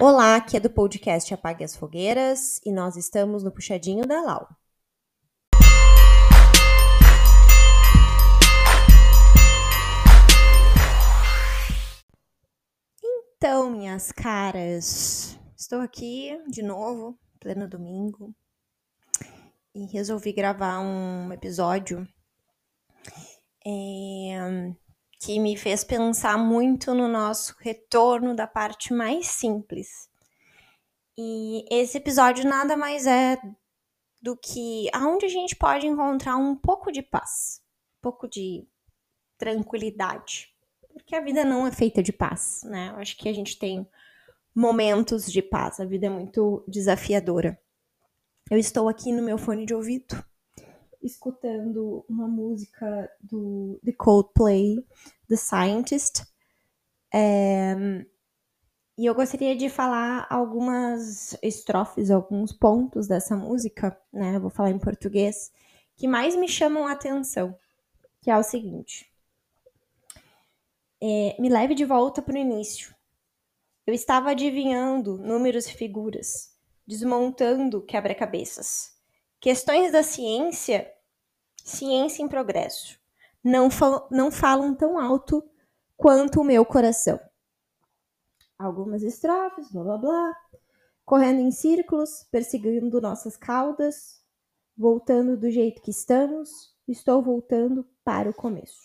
Olá, 0.00 0.34
aqui 0.34 0.56
é 0.56 0.60
do 0.60 0.68
podcast 0.68 1.32
Apague 1.32 1.62
as 1.62 1.76
Fogueiras 1.76 2.60
e 2.66 2.72
nós 2.72 2.96
estamos 2.96 3.44
no 3.44 3.52
Puxadinho 3.52 4.04
da 4.04 4.20
Lau. 4.22 4.48
Então, 13.36 13.70
minhas 13.70 14.10
caras, 14.10 15.38
estou 15.56 15.80
aqui 15.80 16.42
de 16.48 16.60
novo, 16.60 17.16
pleno 17.38 17.68
domingo, 17.68 18.34
e 19.72 19.86
resolvi 19.92 20.32
gravar 20.32 20.80
um 20.80 21.32
episódio 21.32 22.04
é, 23.64 24.74
que 25.24 25.40
me 25.40 25.56
fez 25.56 25.82
pensar 25.82 26.36
muito 26.36 26.92
no 26.92 27.08
nosso 27.08 27.56
retorno 27.58 28.36
da 28.36 28.46
parte 28.46 28.92
mais 28.92 29.26
simples. 29.26 30.10
E 31.16 31.64
esse 31.70 31.96
episódio 31.96 32.46
nada 32.46 32.76
mais 32.76 33.06
é 33.06 33.38
do 34.20 34.36
que 34.36 34.86
aonde 34.92 35.24
a 35.24 35.28
gente 35.28 35.56
pode 35.56 35.86
encontrar 35.86 36.36
um 36.36 36.54
pouco 36.54 36.92
de 36.92 37.00
paz, 37.00 37.62
um 37.98 38.02
pouco 38.02 38.28
de 38.28 38.66
tranquilidade. 39.38 40.52
Porque 40.92 41.16
a 41.16 41.20
vida 41.20 41.42
não 41.42 41.66
é 41.66 41.72
feita 41.72 42.02
de 42.02 42.12
paz, 42.12 42.62
né? 42.64 42.90
Eu 42.90 42.96
acho 42.96 43.16
que 43.16 43.28
a 43.28 43.32
gente 43.32 43.58
tem 43.58 43.88
momentos 44.54 45.30
de 45.32 45.40
paz, 45.40 45.80
a 45.80 45.86
vida 45.86 46.06
é 46.06 46.10
muito 46.10 46.62
desafiadora. 46.68 47.58
Eu 48.50 48.58
estou 48.58 48.90
aqui 48.90 49.10
no 49.10 49.22
meu 49.22 49.38
fone 49.38 49.64
de 49.64 49.74
ouvido 49.74 50.22
escutando 51.04 52.04
uma 52.08 52.26
música 52.26 53.10
do 53.20 53.78
The 53.84 53.92
Coldplay, 53.92 54.84
The 55.28 55.36
Scientist. 55.36 56.24
É, 57.12 57.74
e 58.96 59.06
eu 59.06 59.14
gostaria 59.14 59.56
de 59.56 59.68
falar 59.68 60.26
algumas 60.30 61.36
estrofes, 61.42 62.10
alguns 62.10 62.52
pontos 62.52 63.08
dessa 63.08 63.36
música, 63.36 63.98
né? 64.12 64.36
Eu 64.36 64.40
vou 64.40 64.50
falar 64.50 64.70
em 64.70 64.78
português, 64.78 65.52
que 65.96 66.06
mais 66.06 66.36
me 66.36 66.48
chamam 66.48 66.86
a 66.86 66.92
atenção, 66.92 67.56
que 68.20 68.30
é 68.30 68.36
o 68.36 68.42
seguinte. 68.42 69.12
É, 71.02 71.36
me 71.40 71.48
leve 71.48 71.74
de 71.74 71.84
volta 71.84 72.22
para 72.22 72.34
o 72.34 72.38
início. 72.38 72.94
Eu 73.86 73.92
estava 73.92 74.30
adivinhando 74.30 75.18
números 75.18 75.66
e 75.66 75.74
figuras, 75.74 76.56
desmontando 76.86 77.82
quebra-cabeças. 77.82 78.94
Questões 79.40 79.92
da 79.92 80.02
ciência 80.02 80.90
ciência 81.64 82.22
em 82.22 82.28
progresso. 82.28 83.00
Não, 83.44 83.70
fal 83.70 84.08
não 84.10 84.32
falam 84.32 84.74
tão 84.74 84.98
alto 84.98 85.46
quanto 85.96 86.40
o 86.40 86.44
meu 86.44 86.64
coração. 86.64 87.20
Algumas 88.58 89.02
estrofes, 89.02 89.70
blá 89.70 89.84
blá 89.84 89.98
blá. 89.98 90.36
Correndo 91.04 91.40
em 91.40 91.50
círculos, 91.50 92.26
perseguindo 92.30 93.00
nossas 93.02 93.36
caudas, 93.36 94.24
voltando 94.74 95.36
do 95.36 95.50
jeito 95.50 95.82
que 95.82 95.90
estamos, 95.90 96.74
estou 96.88 97.22
voltando 97.22 97.86
para 98.02 98.30
o 98.30 98.34
começo. 98.34 98.82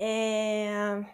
É... 0.00 1.04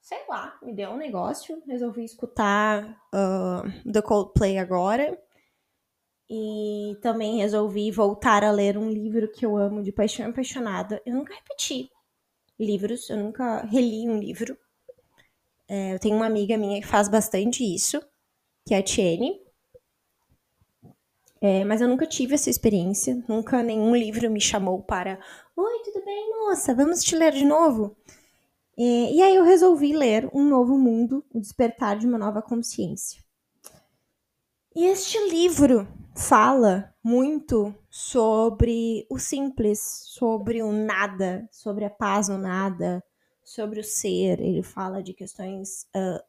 Sei 0.00 0.24
lá, 0.26 0.58
me 0.62 0.72
deu 0.72 0.90
um 0.90 0.96
negócio, 0.96 1.62
resolvi 1.66 2.02
escutar 2.04 2.98
uh, 3.14 3.92
The 3.92 4.00
Coldplay 4.00 4.56
agora 4.56 5.22
e 6.30 6.96
também 7.00 7.38
resolvi 7.38 7.90
voltar 7.90 8.44
a 8.44 8.50
ler 8.50 8.76
um 8.76 8.90
livro 8.90 9.30
que 9.30 9.46
eu 9.46 9.56
amo 9.56 9.82
de 9.82 9.92
paixão 9.92 10.28
apaixonada. 10.28 11.00
Eu 11.06 11.14
nunca 11.14 11.34
repeti 11.34 11.90
livros, 12.58 13.08
eu 13.08 13.16
nunca 13.16 13.64
reli 13.64 14.08
um 14.08 14.18
livro. 14.18 14.56
É, 15.66 15.94
eu 15.94 15.98
tenho 15.98 16.16
uma 16.16 16.26
amiga 16.26 16.56
minha 16.56 16.80
que 16.80 16.86
faz 16.86 17.08
bastante 17.08 17.62
isso, 17.62 18.00
que 18.66 18.74
é 18.74 18.78
a 18.78 18.82
Tiene. 18.82 19.40
É, 21.40 21.64
mas 21.64 21.80
eu 21.80 21.88
nunca 21.88 22.06
tive 22.06 22.34
essa 22.34 22.50
experiência, 22.50 23.22
nunca 23.28 23.62
nenhum 23.62 23.94
livro 23.94 24.28
me 24.28 24.40
chamou 24.40 24.82
para 24.82 25.20
Oi, 25.56 25.82
tudo 25.84 26.04
bem, 26.04 26.30
moça? 26.40 26.74
Vamos 26.74 27.02
te 27.04 27.14
ler 27.14 27.32
de 27.32 27.44
novo? 27.44 27.96
É, 28.76 29.12
e 29.12 29.22
aí 29.22 29.36
eu 29.36 29.44
resolvi 29.44 29.92
ler 29.92 30.28
Um 30.32 30.48
Novo 30.48 30.76
Mundo, 30.76 31.24
O 31.32 31.40
Despertar 31.40 31.98
de 31.98 32.06
uma 32.06 32.18
Nova 32.18 32.42
Consciência. 32.42 33.22
E 34.74 34.86
este 34.86 35.18
livro 35.30 35.88
fala 36.18 36.92
muito 37.02 37.72
sobre 37.88 39.06
o 39.08 39.20
simples, 39.20 40.02
sobre 40.04 40.60
o 40.64 40.72
nada, 40.72 41.48
sobre 41.52 41.84
a 41.84 41.90
paz 41.90 42.28
no 42.28 42.36
nada, 42.36 43.02
sobre 43.44 43.78
o 43.78 43.84
ser. 43.84 44.40
Ele 44.40 44.62
fala 44.64 45.00
de 45.00 45.14
questões 45.14 45.86
uh, 45.94 46.20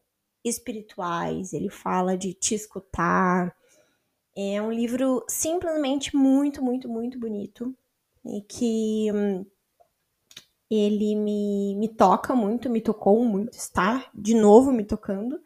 espirituais, 0.45 1.53
ele 1.53 1.69
fala 1.69 2.15
de 2.15 2.35
te 2.35 2.53
escutar. 2.53 3.55
É 4.37 4.61
um 4.61 4.71
livro 4.71 5.25
simplesmente 5.27 6.15
muito, 6.15 6.63
muito, 6.63 6.87
muito 6.87 7.19
bonito 7.19 7.75
e 8.23 8.41
que 8.41 9.11
hum, 9.11 9.43
ele 10.69 11.15
me, 11.15 11.75
me 11.75 11.87
toca 11.87 12.35
muito, 12.35 12.69
me 12.69 12.79
tocou 12.79 13.25
muito, 13.25 13.57
está 13.57 14.07
de 14.13 14.35
novo 14.35 14.71
me 14.71 14.85
tocando. 14.85 15.41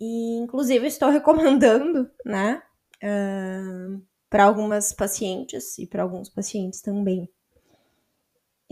E, 0.00 0.38
inclusive, 0.38 0.86
estou 0.86 1.10
recomendando, 1.12 2.10
né? 2.24 2.62
Uh, 3.02 4.02
para 4.28 4.44
algumas 4.44 4.92
pacientes 4.92 5.78
e 5.78 5.86
para 5.86 6.02
alguns 6.02 6.28
pacientes 6.28 6.80
também. 6.80 7.28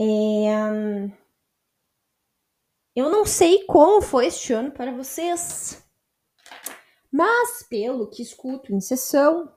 É, 0.01 1.11
eu 2.95 3.09
não 3.09 3.25
sei 3.25 3.65
como 3.65 4.01
foi 4.01 4.27
este 4.27 4.53
ano 4.53 4.71
para 4.71 4.91
vocês, 4.91 5.85
mas 7.11 7.63
pelo 7.63 8.09
que 8.09 8.21
escuto 8.21 8.73
em 8.73 8.79
sessão 8.79 9.53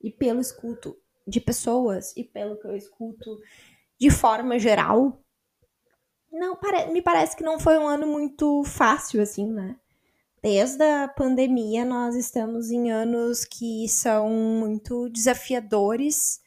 e 0.00 0.10
pelo 0.10 0.40
escuto 0.40 0.96
de 1.26 1.40
pessoas 1.40 2.16
e 2.16 2.24
pelo 2.24 2.58
que 2.58 2.66
eu 2.66 2.76
escuto 2.76 3.40
de 3.98 4.10
forma 4.10 4.58
geral, 4.58 5.22
não 6.30 6.58
me 6.92 7.02
parece 7.02 7.36
que 7.36 7.44
não 7.44 7.58
foi 7.58 7.78
um 7.78 7.86
ano 7.86 8.06
muito 8.06 8.64
fácil 8.64 9.20
assim, 9.20 9.46
né? 9.52 9.78
Desde 10.42 10.82
a 10.82 11.06
pandemia, 11.06 11.84
nós 11.84 12.16
estamos 12.16 12.70
em 12.70 12.90
anos 12.90 13.44
que 13.44 13.88
são 13.88 14.28
muito 14.28 15.08
desafiadores, 15.08 16.40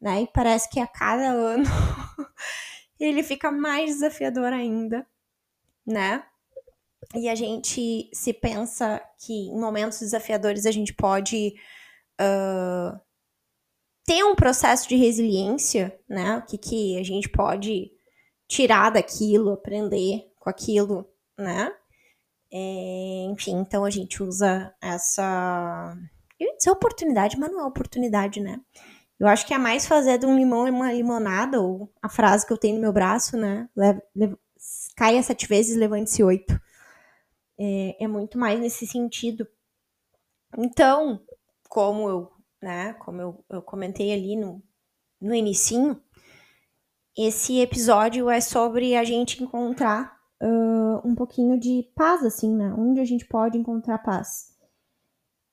né? 0.00 0.22
E 0.22 0.26
parece 0.28 0.70
que 0.70 0.78
a 0.78 0.86
cada 0.86 1.28
ano 1.28 1.64
ele 3.00 3.22
fica 3.22 3.50
mais 3.50 3.94
desafiador 3.94 4.52
ainda, 4.52 5.04
né? 5.84 6.24
E 7.14 7.28
a 7.28 7.34
gente 7.34 8.08
se 8.14 8.32
pensa 8.32 9.02
que 9.18 9.48
em 9.48 9.58
momentos 9.58 9.98
desafiadores 9.98 10.64
a 10.64 10.70
gente 10.70 10.94
pode 10.94 11.54
uh, 12.20 12.98
ter 14.04 14.22
um 14.24 14.36
processo 14.36 14.88
de 14.88 14.94
resiliência, 14.94 15.98
né? 16.08 16.36
O 16.38 16.42
que, 16.46 16.56
que 16.56 16.98
a 16.98 17.02
gente 17.02 17.28
pode 17.28 17.90
tirar 18.46 18.90
daquilo, 18.90 19.52
aprender 19.52 20.30
com 20.38 20.48
aquilo, 20.48 21.10
né? 21.36 21.74
É, 22.52 23.24
enfim, 23.30 23.52
então 23.52 23.84
a 23.84 23.90
gente 23.90 24.22
usa 24.22 24.74
essa. 24.80 25.96
Eu 26.38 26.48
ia 26.48 26.56
dizer 26.56 26.70
oportunidade, 26.70 27.38
mas 27.38 27.50
não 27.50 27.60
é 27.60 27.64
oportunidade, 27.64 28.40
né? 28.40 28.60
Eu 29.18 29.26
acho 29.28 29.46
que 29.46 29.54
é 29.54 29.58
mais 29.58 29.86
fazer 29.86 30.18
de 30.18 30.26
um 30.26 30.36
limão 30.36 30.68
uma 30.68 30.92
limonada, 30.92 31.60
ou 31.60 31.90
a 32.02 32.08
frase 32.08 32.46
que 32.46 32.52
eu 32.52 32.58
tenho 32.58 32.74
no 32.74 32.82
meu 32.82 32.92
braço, 32.92 33.36
né? 33.36 33.68
Caia 34.96 35.22
sete 35.22 35.46
vezes, 35.46 35.76
levante-se 35.76 36.22
oito. 36.22 36.60
É, 37.58 38.04
é 38.04 38.08
muito 38.08 38.38
mais 38.38 38.60
nesse 38.60 38.86
sentido. 38.86 39.46
Então, 40.58 41.22
como 41.68 42.08
eu, 42.08 42.32
né, 42.60 42.92
como 42.94 43.20
eu, 43.20 43.44
eu 43.48 43.62
comentei 43.62 44.12
ali 44.12 44.36
no, 44.36 44.62
no 45.20 45.34
inicinho, 45.34 46.02
esse 47.16 47.60
episódio 47.60 48.28
é 48.28 48.40
sobre 48.40 48.96
a 48.96 49.04
gente 49.04 49.42
encontrar 49.42 50.21
uh, 50.42 51.06
um 51.06 51.14
pouquinho 51.14 51.58
de 51.58 51.88
paz, 51.94 52.24
assim, 52.24 52.54
né? 52.54 52.74
Onde 52.76 53.00
a 53.00 53.04
gente 53.04 53.24
pode 53.24 53.56
encontrar 53.56 53.98
paz. 53.98 54.52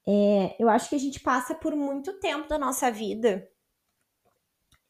É, 0.07 0.55
eu 0.59 0.67
acho 0.67 0.89
que 0.89 0.95
a 0.95 0.99
gente 0.99 1.19
passa 1.19 1.53
por 1.53 1.75
muito 1.75 2.19
tempo 2.19 2.49
da 2.49 2.57
nossa 2.57 2.91
vida. 2.91 3.47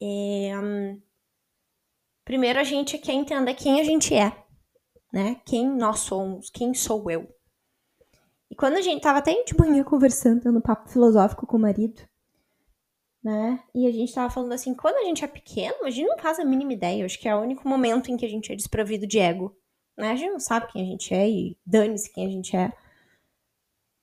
É, 0.02 0.58
um, 0.58 1.02
primeiro 2.24 2.60
a 2.60 2.64
gente 2.64 2.98
quer 2.98 3.14
entender 3.14 3.54
quem 3.54 3.82
a 3.82 3.84
gente 3.84 4.16
é, 4.16 4.32
né? 5.12 5.42
Quem 5.46 5.68
nós 5.68 6.00
somos, 6.00 6.50
quem 6.50 6.74
sou 6.74 7.12
eu. 7.12 7.28
E 8.50 8.56
quando 8.56 8.76
a 8.76 8.82
gente 8.82 9.02
tava 9.02 9.20
até 9.20 9.44
de 9.44 9.58
manhã 9.58 9.84
conversando, 9.84 10.52
no 10.52 10.62
papo 10.62 10.90
filosófico 10.90 11.46
com 11.46 11.58
o 11.58 11.60
marido, 11.60 12.02
né? 13.22 13.62
E 13.76 13.86
a 13.86 13.92
gente 13.92 14.14
tava 14.14 14.30
falando 14.30 14.54
assim, 14.54 14.74
quando 14.74 14.96
a 14.96 15.04
gente 15.04 15.24
é 15.24 15.28
pequeno, 15.28 15.84
a 15.84 15.90
gente 15.90 16.08
não 16.08 16.18
faz 16.18 16.40
a 16.40 16.46
mínima 16.46 16.72
ideia. 16.72 17.02
Eu 17.02 17.06
acho 17.06 17.20
que 17.20 17.28
é 17.28 17.36
o 17.36 17.42
único 17.42 17.68
momento 17.68 18.10
em 18.10 18.16
que 18.16 18.26
a 18.26 18.30
gente 18.30 18.52
é 18.52 18.56
desprovido 18.56 19.06
de 19.06 19.20
ego 19.20 19.59
né? 20.00 20.12
A 20.12 20.16
gente 20.16 20.32
não 20.32 20.40
sabe 20.40 20.72
quem 20.72 20.82
a 20.82 20.86
gente 20.86 21.14
é 21.14 21.30
e 21.30 21.58
dane-se 21.66 22.12
quem 22.12 22.26
a 22.26 22.30
gente 22.30 22.56
é. 22.56 22.72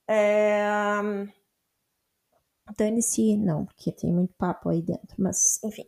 é... 0.07 1.01
Dane-se, 2.77 3.35
não, 3.35 3.65
porque 3.65 3.91
tem 3.91 4.13
muito 4.13 4.33
papo 4.35 4.69
aí 4.69 4.81
dentro, 4.81 5.15
mas 5.17 5.59
enfim. 5.63 5.85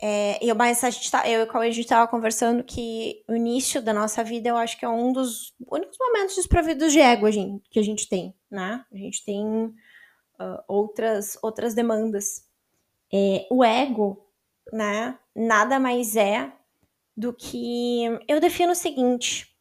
É, 0.00 0.38
eu, 0.44 0.54
mas 0.54 0.84
a 0.84 0.90
gente 0.90 1.10
tá, 1.10 1.28
eu 1.28 1.44
e 1.44 1.56
a 1.56 1.70
gente 1.70 1.80
estava 1.80 2.06
conversando 2.06 2.62
que 2.62 3.24
o 3.28 3.34
início 3.34 3.82
da 3.82 3.92
nossa 3.92 4.22
vida 4.22 4.48
eu 4.48 4.56
acho 4.56 4.78
que 4.78 4.84
é 4.84 4.88
um 4.88 5.12
dos 5.12 5.52
únicos 5.66 5.96
momentos 5.98 6.36
desprovidos 6.36 6.92
de 6.92 7.00
ego 7.00 7.28
gente, 7.32 7.68
que 7.68 7.80
a 7.80 7.82
gente 7.82 8.08
tem, 8.08 8.32
né? 8.48 8.84
A 8.92 8.96
gente 8.96 9.24
tem 9.24 9.44
uh, 9.44 10.62
outras, 10.68 11.36
outras 11.42 11.74
demandas. 11.74 12.46
É, 13.12 13.46
o 13.50 13.64
ego, 13.64 14.24
né? 14.72 15.18
Nada 15.34 15.80
mais 15.80 16.14
é 16.14 16.52
do 17.18 17.32
que. 17.32 18.04
Eu 18.28 18.38
defino 18.40 18.70
o 18.70 18.76
seguinte. 18.76 19.52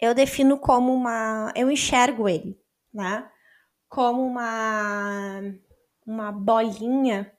Eu 0.00 0.14
defino 0.14 0.56
como 0.56 0.94
uma. 0.94 1.52
Eu 1.56 1.68
enxergo 1.68 2.28
ele, 2.28 2.56
né? 2.94 3.28
Como 3.88 4.24
uma. 4.24 5.40
Uma 6.06 6.32
bolinha 6.32 7.32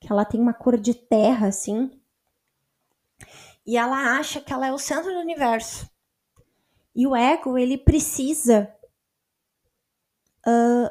que 0.00 0.10
ela 0.12 0.24
tem 0.24 0.40
uma 0.40 0.52
cor 0.52 0.78
de 0.78 0.94
terra, 0.94 1.48
assim. 1.48 1.90
E 3.66 3.76
ela 3.76 4.18
acha 4.18 4.40
que 4.40 4.52
ela 4.52 4.66
é 4.66 4.72
o 4.72 4.78
centro 4.78 5.10
do 5.10 5.20
universo. 5.20 5.90
E 6.94 7.06
o 7.06 7.16
ego, 7.16 7.56
ele 7.56 7.78
precisa 7.78 8.74
uh, 10.46 10.90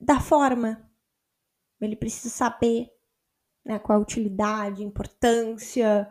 da 0.00 0.20
forma. 0.20 0.88
Ele 1.80 1.94
precisa 1.94 2.28
saber 2.28 2.90
né, 3.64 3.78
qual 3.78 3.98
a 3.98 4.02
utilidade, 4.02 4.82
importância, 4.82 6.10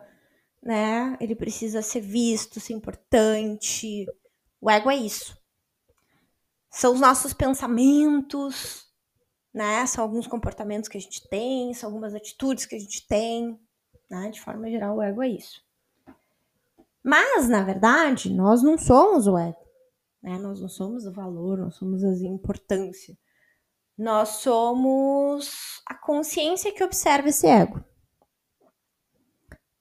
né? 0.66 1.16
Ele 1.20 1.36
precisa 1.36 1.80
ser 1.80 2.00
visto, 2.00 2.58
ser 2.58 2.72
importante. 2.72 4.04
O 4.60 4.68
ego 4.68 4.90
é 4.90 4.96
isso. 4.96 5.38
São 6.68 6.92
os 6.92 7.00
nossos 7.00 7.32
pensamentos, 7.32 8.84
né? 9.54 9.86
São 9.86 10.02
alguns 10.02 10.26
comportamentos 10.26 10.88
que 10.88 10.98
a 10.98 11.00
gente 11.00 11.26
tem, 11.28 11.72
são 11.72 11.88
algumas 11.88 12.14
atitudes 12.14 12.66
que 12.66 12.74
a 12.74 12.78
gente 12.80 13.06
tem, 13.06 13.56
né? 14.10 14.28
De 14.30 14.40
forma 14.40 14.68
geral, 14.68 14.96
o 14.96 15.02
ego 15.02 15.22
é 15.22 15.28
isso. 15.28 15.64
Mas, 17.00 17.48
na 17.48 17.62
verdade, 17.62 18.34
nós 18.34 18.60
não 18.60 18.76
somos 18.76 19.28
o 19.28 19.38
ego, 19.38 19.64
né? 20.20 20.36
Nós 20.36 20.60
não 20.60 20.68
somos 20.68 21.06
o 21.06 21.12
valor, 21.12 21.58
nós 21.58 21.76
somos 21.76 22.02
a 22.02 22.10
importância. 22.26 23.16
Nós 23.96 24.40
somos 24.40 25.80
a 25.86 25.94
consciência 25.94 26.72
que 26.72 26.82
observa 26.82 27.28
esse 27.28 27.46
ego. 27.46 27.82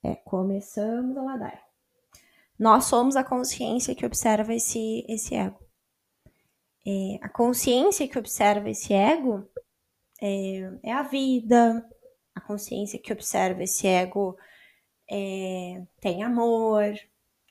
É, 0.06 0.16
começamos 0.18 1.18
a 1.18 1.22
ladar. 1.24 1.60
Nós 2.60 2.86
somos 2.86 3.16
a 3.16 3.24
consciência 3.24 3.96
que 3.96 4.06
observa 4.06 4.54
esse, 4.54 5.04
esse 5.10 5.34
ego. 5.34 5.60
É, 6.86 7.18
a 7.24 7.30
consciência 7.30 8.08
que 8.08 8.20
observa 8.20 8.70
esse 8.70 8.94
ego 8.94 9.50
é, 10.22 10.72
é 10.84 10.92
a 10.92 11.02
vida, 11.02 11.84
a 12.36 12.42
consciência 12.42 13.00
que 13.00 13.12
observa 13.12 13.64
esse 13.64 13.88
ego 13.88 14.38
é, 15.10 15.82
tem 16.00 16.24
amor, 16.24 16.94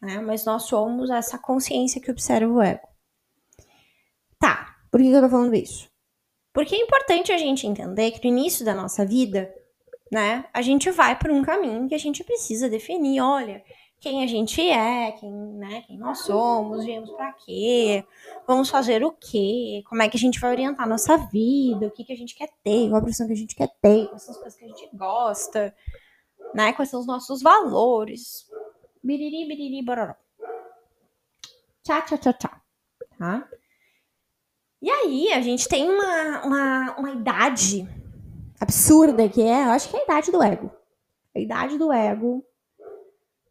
né? 0.01 0.21
Mas 0.21 0.45
nós 0.45 0.63
somos 0.63 1.11
essa 1.11 1.37
consciência 1.37 2.01
que 2.01 2.11
observa 2.11 2.53
o 2.53 2.63
ego. 2.63 2.87
Tá, 4.39 4.77
por 4.93 5.01
que 5.01 5.09
eu 5.09 5.21
tô 5.21 5.29
falando 5.29 5.55
isso? 5.55 5.91
Porque 6.53 6.77
é 6.77 6.79
importante 6.79 7.33
a 7.33 7.37
gente 7.37 7.67
entender 7.67 8.13
que 8.13 8.29
no 8.29 8.39
início 8.39 8.65
da 8.65 8.75
nossa 8.75 9.05
vida, 9.05 9.53
né, 10.15 10.45
a 10.55 10.63
gente 10.63 10.93
vai 10.93 11.19
por 11.19 11.29
um 11.29 11.43
caminho 11.43 11.89
que 11.89 11.95
a 11.95 11.99
gente 11.99 12.23
precisa 12.23 12.69
definir. 12.69 13.21
Olha, 13.21 13.65
quem 13.99 14.23
a 14.23 14.29
gente 14.29 14.61
é, 14.61 15.11
quem, 15.11 15.29
né, 15.33 15.83
quem 15.89 15.99
nós 15.99 16.21
somos, 16.21 16.85
viemos 16.85 17.11
para 17.11 17.33
quê, 17.33 18.05
vamos 18.47 18.71
fazer 18.71 19.05
o 19.05 19.11
quê, 19.11 19.83
como 19.89 20.03
é 20.03 20.09
que 20.09 20.17
a 20.17 20.21
gente 20.21 20.39
vai 20.39 20.53
orientar 20.53 20.87
a 20.87 20.89
nossa 20.89 21.17
vida, 21.17 21.89
o 21.89 21.91
que, 21.91 22.05
que 22.05 22.13
a 22.13 22.17
gente 22.17 22.37
quer 22.37 22.49
ter, 22.63 22.89
qual 22.89 22.99
a 22.99 23.01
profissão 23.01 23.27
que 23.27 23.33
a 23.33 23.37
gente 23.37 23.57
quer 23.57 23.69
ter, 23.83 24.07
quais 24.07 24.23
são 24.23 24.35
as 24.35 24.41
coisas 24.41 24.57
que 24.57 24.65
a 24.65 24.69
gente 24.69 24.89
gosta, 24.93 25.75
né, 26.55 26.73
quais 26.75 26.91
são 26.91 27.01
os 27.01 27.07
nossos 27.09 27.43
valores. 27.43 28.49
Biriri, 29.03 29.49
biriri, 29.49 29.85
bororó. 29.85 30.15
Tchá, 31.83 32.03
tchá, 32.03 32.17
tchá, 32.17 32.33
tchá. 32.35 32.63
Tá? 33.19 33.49
E 34.81 34.89
aí, 34.89 35.33
a 35.33 35.41
gente 35.41 35.69
tem 35.69 35.91
uma, 35.91 36.45
uma, 36.45 36.97
uma 36.99 37.11
idade 37.11 37.89
absurda 38.61 39.29
que 39.29 39.43
é, 39.43 39.65
eu 39.65 39.71
acho 39.71 39.89
que 39.89 39.97
é 39.97 40.01
a 40.01 40.05
idade 40.05 40.31
do 40.31 40.43
ego. 40.43 40.71
A 41.35 41.41
idade 41.41 41.79
do 41.79 41.93
ego 41.93 42.45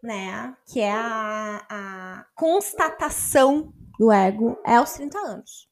né? 0.04 0.56
Que 0.66 0.82
é 0.82 0.92
a, 0.92 1.66
a 1.70 2.26
constatação 2.36 3.74
do 3.98 4.12
ego, 4.12 4.60
é 4.66 4.76
aos 4.76 4.92
30 4.94 5.18
anos. 5.18 5.70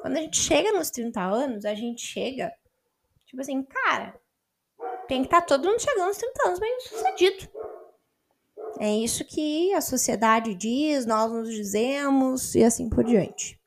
Quando 0.00 0.16
a 0.16 0.20
gente 0.20 0.38
chega 0.38 0.72
nos 0.72 0.90
30 0.90 1.20
anos, 1.20 1.64
a 1.66 1.74
gente 1.74 2.00
chega, 2.00 2.50
tipo 3.26 3.42
assim, 3.42 3.62
cara, 3.62 4.18
tem 5.06 5.20
que 5.20 5.26
estar 5.26 5.42
tá 5.42 5.46
todo 5.46 5.68
mundo 5.68 5.80
chegando 5.80 6.08
aos 6.08 6.16
30 6.16 6.48
anos 6.48 6.58
bem 6.58 6.80
sucedido. 6.80 7.48
É 8.80 8.90
isso 8.90 9.24
que 9.24 9.72
a 9.74 9.82
sociedade 9.82 10.54
diz, 10.54 11.04
nós 11.04 11.30
nos 11.30 11.52
dizemos 11.52 12.54
e 12.54 12.64
assim 12.64 12.88
por 12.88 13.04
diante. 13.04 13.60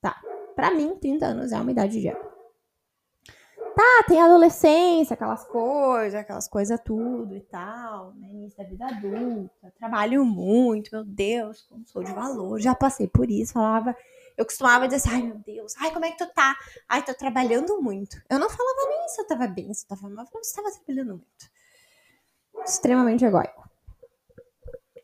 Tá. 0.00 0.18
Pra 0.56 0.70
mim, 0.70 0.96
30 0.96 1.26
anos 1.26 1.52
é 1.52 1.60
uma 1.60 1.70
idade 1.70 2.00
de 2.00 2.08
ego. 2.08 2.29
Tá, 3.74 4.04
tem 4.06 4.20
adolescência, 4.20 5.14
aquelas 5.14 5.44
coisas, 5.44 6.14
aquelas 6.14 6.48
coisas 6.48 6.78
tudo 6.84 7.36
e 7.36 7.40
tal, 7.40 8.12
né? 8.14 8.28
Início 8.30 8.58
da 8.58 8.64
vida 8.64 8.86
adulta, 8.86 9.72
trabalho 9.78 10.24
muito, 10.24 10.90
meu 10.92 11.04
Deus, 11.04 11.62
como 11.68 11.86
sou 11.86 12.02
de 12.02 12.12
valor, 12.12 12.60
já 12.60 12.74
passei 12.74 13.06
por 13.06 13.30
isso, 13.30 13.52
falava, 13.54 13.96
eu 14.36 14.44
costumava 14.44 14.88
dizer 14.88 14.96
assim, 14.96 15.10
ai 15.10 15.22
meu 15.22 15.38
Deus, 15.38 15.74
ai 15.78 15.92
como 15.92 16.04
é 16.04 16.10
que 16.10 16.18
tu 16.18 16.26
tá? 16.32 16.56
Ai, 16.88 17.04
tô 17.04 17.14
trabalhando 17.14 17.80
muito. 17.80 18.16
Eu 18.28 18.38
não 18.38 18.48
falava 18.48 18.88
nem 18.88 19.08
se 19.08 19.20
eu 19.20 19.26
tava 19.26 19.46
bem, 19.46 19.72
se 19.72 19.84
eu 19.84 19.88
tava 19.88 20.08
mal, 20.08 20.24
eu 20.24 20.40
tava 20.54 20.70
trabalhando 20.72 21.10
muito. 21.10 21.50
Extremamente 22.64 23.24
egóico. 23.24 23.68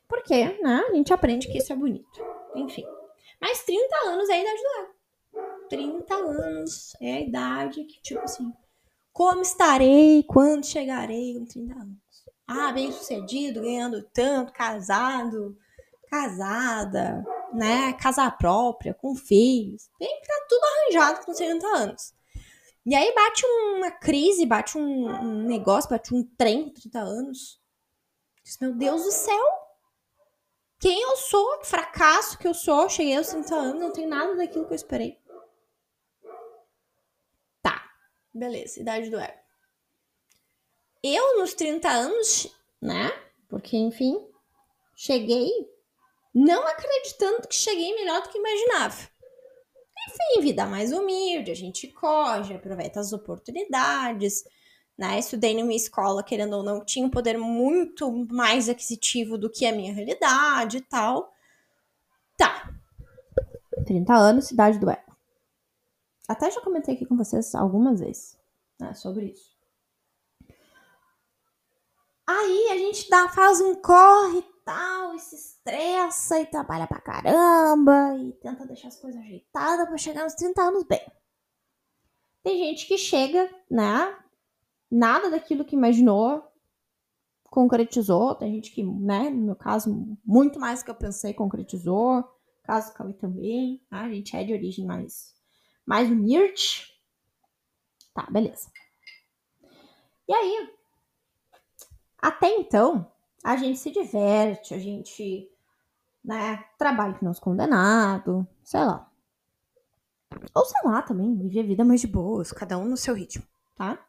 Porque, 0.08 0.58
né, 0.62 0.82
a 0.88 0.94
gente 0.94 1.12
aprende 1.12 1.48
que 1.48 1.58
isso 1.58 1.72
é 1.72 1.76
bonito. 1.76 2.24
Enfim. 2.54 2.86
Mas 3.40 3.62
30 3.64 3.96
anos 4.06 4.28
é 4.28 4.34
a 4.34 4.40
idade 4.40 4.62
do. 4.62 4.95
30 5.68 6.14
anos 6.14 6.92
é 7.00 7.14
a 7.14 7.20
idade 7.20 7.84
que, 7.84 8.00
tipo 8.00 8.20
assim, 8.20 8.52
como 9.12 9.42
estarei 9.42 10.22
quando 10.24 10.66
chegarei 10.66 11.34
com 11.34 11.46
30 11.46 11.74
anos? 11.74 11.96
Ah, 12.46 12.72
bem 12.72 12.92
sucedido, 12.92 13.62
ganhando 13.62 14.02
tanto, 14.12 14.52
casado, 14.52 15.56
casada, 16.08 17.24
né? 17.52 17.92
Casa 17.94 18.30
própria, 18.30 18.94
com 18.94 19.14
filhos. 19.16 19.88
Tem 19.98 20.20
que 20.20 20.22
estar 20.22 20.46
tudo 20.48 20.64
arranjado 20.64 21.26
com 21.26 21.32
30 21.32 21.66
anos. 21.66 22.14
E 22.84 22.94
aí 22.94 23.12
bate 23.14 23.44
uma 23.44 23.90
crise, 23.90 24.46
bate 24.46 24.78
um, 24.78 25.08
um 25.08 25.42
negócio, 25.42 25.90
bate 25.90 26.14
um 26.14 26.22
trem 26.36 26.64
com 26.64 26.74
30 26.74 26.98
anos. 27.00 27.60
Diz, 28.44 28.58
meu 28.60 28.72
Deus 28.74 29.02
do 29.02 29.10
céu, 29.10 29.44
quem 30.78 31.02
eu 31.02 31.16
sou, 31.16 31.58
que 31.58 31.66
fracasso 31.66 32.38
que 32.38 32.46
eu 32.46 32.54
sou, 32.54 32.88
cheguei 32.88 33.16
aos 33.16 33.28
30 33.28 33.54
anos, 33.54 33.80
não 33.80 33.92
tem 33.92 34.06
nada 34.06 34.36
daquilo 34.36 34.66
que 34.66 34.72
eu 34.72 34.76
esperei. 34.76 35.18
Beleza, 38.36 38.80
idade 38.80 39.08
do 39.08 39.18
ego. 39.18 39.38
Eu, 41.02 41.38
nos 41.38 41.54
30 41.54 41.88
anos, 41.88 42.54
né? 42.80 43.10
Porque, 43.48 43.76
enfim, 43.76 44.18
cheguei 44.94 45.50
não 46.34 46.66
acreditando 46.66 47.48
que 47.48 47.54
cheguei 47.54 47.94
melhor 47.94 48.22
do 48.22 48.28
que 48.28 48.36
imaginava. 48.36 49.08
Enfim, 50.08 50.42
vida 50.42 50.66
mais 50.66 50.92
humilde, 50.92 51.50
a 51.50 51.54
gente 51.54 51.88
corre, 51.88 52.54
aproveita 52.54 53.00
as 53.00 53.14
oportunidades, 53.14 54.44
né? 54.98 55.18
Estudei 55.18 55.54
numa 55.54 55.72
escola, 55.72 56.22
querendo 56.22 56.58
ou 56.58 56.62
não, 56.62 56.84
tinha 56.84 57.06
um 57.06 57.10
poder 57.10 57.38
muito 57.38 58.12
mais 58.30 58.68
aquisitivo 58.68 59.38
do 59.38 59.48
que 59.48 59.64
a 59.64 59.72
minha 59.72 59.94
realidade 59.94 60.76
e 60.76 60.82
tal. 60.82 61.32
Tá. 62.36 62.70
30 63.86 64.14
anos, 64.14 64.46
cidade 64.46 64.78
do 64.78 64.90
ego. 64.90 65.05
Até 66.28 66.50
já 66.50 66.60
comentei 66.60 66.94
aqui 66.94 67.06
com 67.06 67.16
vocês 67.16 67.54
algumas 67.54 68.00
vezes 68.00 68.38
né, 68.80 68.94
sobre 68.94 69.26
isso. 69.26 69.56
Aí 72.26 72.68
a 72.72 72.78
gente 72.78 73.08
dá, 73.08 73.28
faz 73.28 73.60
um 73.60 73.76
corre 73.76 74.38
e 74.38 74.44
tal, 74.64 75.14
e 75.14 75.20
se 75.20 75.36
estressa 75.36 76.40
e 76.40 76.46
trabalha 76.46 76.86
pra 76.86 77.00
caramba 77.00 78.16
e 78.18 78.32
tenta 78.32 78.66
deixar 78.66 78.88
as 78.88 78.98
coisas 78.98 79.20
ajeitadas 79.20 79.86
para 79.86 79.96
chegar 79.96 80.24
nos 80.24 80.34
30 80.34 80.60
anos 80.60 80.84
bem. 80.84 81.00
Tem 82.42 82.58
gente 82.58 82.86
que 82.86 82.98
chega, 82.98 83.48
né? 83.70 84.18
Nada 84.90 85.30
daquilo 85.30 85.64
que 85.64 85.76
imaginou 85.76 86.44
concretizou. 87.44 88.34
Tem 88.34 88.54
gente 88.54 88.72
que, 88.72 88.82
né, 88.82 89.30
no 89.30 89.46
meu 89.46 89.56
caso, 89.56 90.18
muito 90.24 90.58
mais 90.58 90.80
do 90.80 90.86
que 90.86 90.90
eu 90.90 90.96
pensei 90.96 91.32
concretizou. 91.32 92.24
Caso 92.64 92.92
Cauê 92.92 93.12
também. 93.12 93.80
Né? 93.90 93.98
A 93.98 94.08
gente 94.08 94.36
é 94.36 94.44
de 94.44 94.52
origem 94.52 94.84
mais 94.84 95.35
mais 95.86 96.10
humilde. 96.10 96.92
Tá, 98.12 98.26
beleza. 98.30 98.70
E 100.28 100.34
aí, 100.34 100.76
até 102.20 102.48
então, 102.56 103.10
a 103.44 103.56
gente 103.56 103.78
se 103.78 103.92
diverte, 103.92 104.74
a 104.74 104.78
gente, 104.78 105.48
né, 106.24 106.64
trabalha 106.76 107.16
não 107.22 107.30
é 107.30 107.34
condenado, 107.40 108.46
sei 108.64 108.80
lá. 108.80 109.08
Ou 110.52 110.64
sei 110.64 110.80
lá 110.84 111.02
também, 111.02 111.36
vive 111.36 111.60
a 111.60 111.62
vida 111.62 111.84
mais 111.84 112.00
de 112.00 112.08
boas, 112.08 112.50
cada 112.50 112.76
um 112.76 112.86
no 112.86 112.96
seu 112.96 113.14
ritmo, 113.14 113.44
tá? 113.76 114.04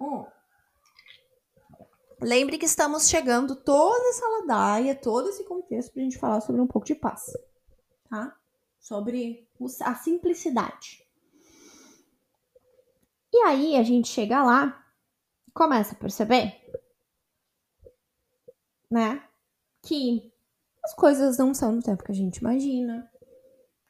Um. 0.00 0.24
Lembre 2.20 2.56
que 2.56 2.64
estamos 2.64 3.08
chegando 3.08 3.56
toda 3.56 4.08
essa 4.08 4.26
ladaia, 4.28 4.94
todo 4.94 5.28
esse 5.28 5.44
contexto 5.44 5.92
para 5.92 6.00
a 6.00 6.04
gente 6.04 6.18
falar 6.18 6.40
sobre 6.40 6.60
um 6.60 6.66
pouco 6.66 6.86
de 6.86 6.94
paz, 6.94 7.32
tá? 8.08 8.38
Sobre 8.84 9.48
a 9.80 9.94
simplicidade. 9.94 11.02
E 13.32 13.38
aí 13.38 13.76
a 13.76 13.82
gente 13.82 14.08
chega 14.08 14.44
lá, 14.44 14.86
começa 15.54 15.94
a 15.94 15.98
perceber, 15.98 16.54
né, 18.90 19.26
que 19.82 20.30
as 20.84 20.94
coisas 20.94 21.38
não 21.38 21.54
são 21.54 21.72
no 21.72 21.82
tempo 21.82 22.04
que 22.04 22.12
a 22.12 22.14
gente 22.14 22.36
imagina. 22.36 23.10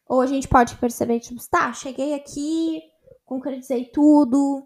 Ou 0.06 0.20
a 0.20 0.26
gente 0.26 0.46
pode 0.46 0.76
perceber, 0.76 1.18
tipo, 1.18 1.40
tá, 1.50 1.72
cheguei 1.72 2.14
aqui, 2.14 2.80
concretizei 3.24 3.86
tudo, 3.86 4.64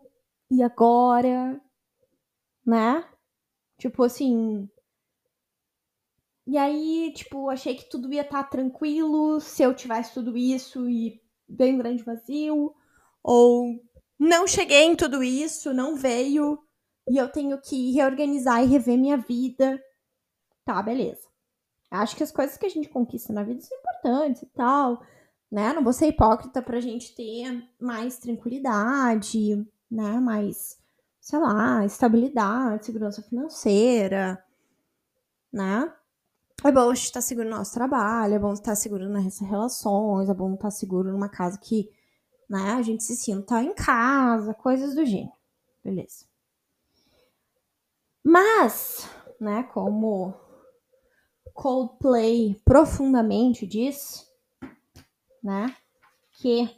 e 0.50 0.62
agora? 0.62 1.58
Né? 2.66 3.02
Tipo 3.78 4.02
assim. 4.02 4.68
E 6.48 6.56
aí, 6.56 7.12
tipo, 7.14 7.50
achei 7.50 7.74
que 7.74 7.90
tudo 7.90 8.10
ia 8.10 8.22
estar 8.22 8.42
tá 8.42 8.48
tranquilo 8.48 9.38
se 9.38 9.62
eu 9.62 9.74
tivesse 9.74 10.14
tudo 10.14 10.34
isso 10.34 10.88
e 10.88 11.20
bem 11.46 11.74
um 11.74 11.78
grande 11.78 12.02
vazio. 12.02 12.74
Ou 13.22 13.78
não 14.18 14.46
cheguei 14.46 14.84
em 14.84 14.96
tudo 14.96 15.22
isso, 15.22 15.74
não 15.74 15.94
veio, 15.94 16.58
e 17.06 17.18
eu 17.18 17.30
tenho 17.30 17.60
que 17.60 17.92
reorganizar 17.92 18.64
e 18.64 18.66
rever 18.66 18.96
minha 18.96 19.18
vida. 19.18 19.78
Tá, 20.64 20.82
beleza. 20.82 21.28
Acho 21.90 22.16
que 22.16 22.22
as 22.22 22.32
coisas 22.32 22.56
que 22.56 22.64
a 22.64 22.70
gente 22.70 22.88
conquista 22.88 23.30
na 23.30 23.42
vida 23.42 23.60
são 23.60 23.76
importantes 23.76 24.40
e 24.40 24.46
tal, 24.46 25.02
né? 25.52 25.74
Não 25.74 25.84
vou 25.84 25.92
ser 25.92 26.06
hipócrita 26.06 26.62
pra 26.62 26.80
gente 26.80 27.14
ter 27.14 27.62
mais 27.78 28.16
tranquilidade, 28.16 29.68
né? 29.90 30.18
Mais, 30.18 30.78
sei 31.20 31.38
lá, 31.40 31.84
estabilidade, 31.84 32.86
segurança 32.86 33.20
financeira, 33.20 34.42
né? 35.52 35.92
É 36.64 36.72
bom 36.72 36.92
estar 36.92 37.20
seguro 37.20 37.48
no 37.48 37.56
nosso 37.56 37.72
trabalho, 37.72 38.34
é 38.34 38.38
bom 38.38 38.52
estar 38.52 38.74
seguro 38.74 39.08
nas 39.08 39.38
relações, 39.38 40.28
é 40.28 40.34
bom 40.34 40.54
estar 40.54 40.70
seguro 40.70 41.12
numa 41.12 41.28
casa 41.28 41.58
que, 41.58 41.88
né, 42.48 42.72
a 42.72 42.82
gente 42.82 43.04
se 43.04 43.14
sinta 43.14 43.62
em 43.62 43.72
casa, 43.72 44.52
coisas 44.54 44.94
do 44.94 45.04
gênero. 45.04 45.32
Beleza. 45.84 46.26
Mas, 48.24 49.08
né, 49.40 49.62
como 49.72 50.34
Coldplay 51.54 52.60
profundamente 52.64 53.66
diz, 53.66 54.30
né? 55.42 55.74
Que 56.32 56.70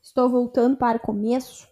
estou 0.00 0.30
voltando 0.30 0.76
para 0.78 0.96
o 0.96 1.00
começo. 1.00 1.68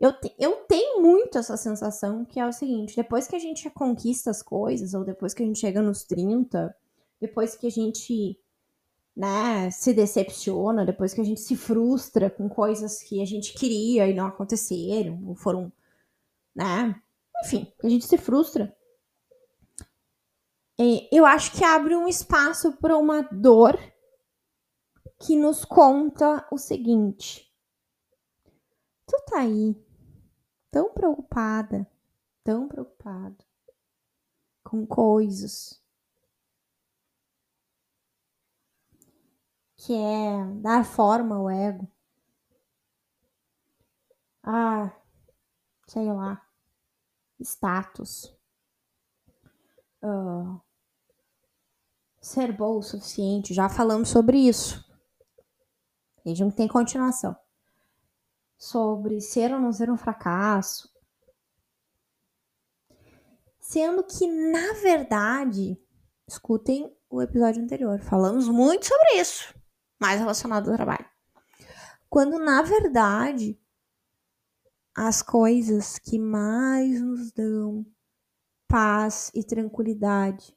Eu, 0.00 0.18
te, 0.18 0.34
eu 0.38 0.56
tenho 0.66 1.02
muito 1.02 1.36
essa 1.36 1.58
sensação 1.58 2.24
que 2.24 2.40
é 2.40 2.46
o 2.46 2.52
seguinte: 2.52 2.96
depois 2.96 3.28
que 3.28 3.36
a 3.36 3.38
gente 3.38 3.68
conquista 3.70 4.30
as 4.30 4.42
coisas, 4.42 4.94
ou 4.94 5.04
depois 5.04 5.34
que 5.34 5.42
a 5.42 5.46
gente 5.46 5.58
chega 5.58 5.82
nos 5.82 6.04
30, 6.04 6.74
depois 7.20 7.54
que 7.54 7.66
a 7.66 7.70
gente 7.70 8.40
né, 9.14 9.70
se 9.70 9.92
decepciona, 9.92 10.86
depois 10.86 11.12
que 11.12 11.20
a 11.20 11.24
gente 11.24 11.40
se 11.40 11.54
frustra 11.54 12.30
com 12.30 12.48
coisas 12.48 13.02
que 13.02 13.20
a 13.20 13.26
gente 13.26 13.52
queria 13.52 14.08
e 14.08 14.14
não 14.14 14.26
aconteceram, 14.26 15.22
ou 15.26 15.34
foram, 15.34 15.70
né? 16.54 16.98
Enfim, 17.44 17.70
a 17.84 17.88
gente 17.88 18.06
se 18.06 18.16
frustra. 18.16 18.74
É, 20.78 21.14
eu 21.14 21.26
acho 21.26 21.52
que 21.52 21.62
abre 21.62 21.94
um 21.94 22.08
espaço 22.08 22.72
para 22.78 22.96
uma 22.96 23.20
dor 23.30 23.78
que 25.18 25.36
nos 25.36 25.62
conta 25.62 26.48
o 26.50 26.56
seguinte: 26.56 27.52
tu 29.06 29.16
tá 29.26 29.40
aí, 29.40 29.76
tão 30.70 30.92
preocupada, 30.92 31.86
tão 32.44 32.68
preocupado 32.68 33.44
com 34.62 34.86
coisas 34.86 35.82
que 39.76 39.94
é 39.94 40.44
dar 40.60 40.84
forma 40.84 41.36
ao 41.36 41.50
ego. 41.50 41.90
Ah, 44.42 44.94
sei 45.86 46.12
lá, 46.12 46.46
status. 47.40 48.36
Uh, 50.02 50.60
ser 52.20 52.52
bom 52.52 52.78
o 52.78 52.82
suficiente, 52.82 53.54
já 53.54 53.68
falamos 53.68 54.08
sobre 54.08 54.38
isso. 54.38 54.84
Vejam 56.24 56.50
que 56.50 56.56
tem 56.56 56.68
continuação. 56.68 57.34
Sobre 58.60 59.22
ser 59.22 59.52
ou 59.54 59.58
não 59.58 59.72
ser 59.72 59.90
um 59.90 59.96
fracasso. 59.96 60.88
Sendo 63.58 64.04
que, 64.04 64.26
na 64.26 64.74
verdade, 64.74 65.80
escutem 66.28 66.94
o 67.08 67.22
episódio 67.22 67.62
anterior, 67.62 68.00
falamos 68.00 68.48
muito 68.48 68.86
sobre 68.86 69.20
isso, 69.20 69.54
mais 69.98 70.20
relacionado 70.20 70.68
ao 70.70 70.76
trabalho. 70.76 71.08
Quando, 72.08 72.38
na 72.38 72.62
verdade, 72.62 73.58
as 74.94 75.22
coisas 75.22 75.98
que 75.98 76.18
mais 76.18 77.00
nos 77.00 77.32
dão 77.32 77.86
paz 78.68 79.30
e 79.34 79.42
tranquilidade 79.42 80.54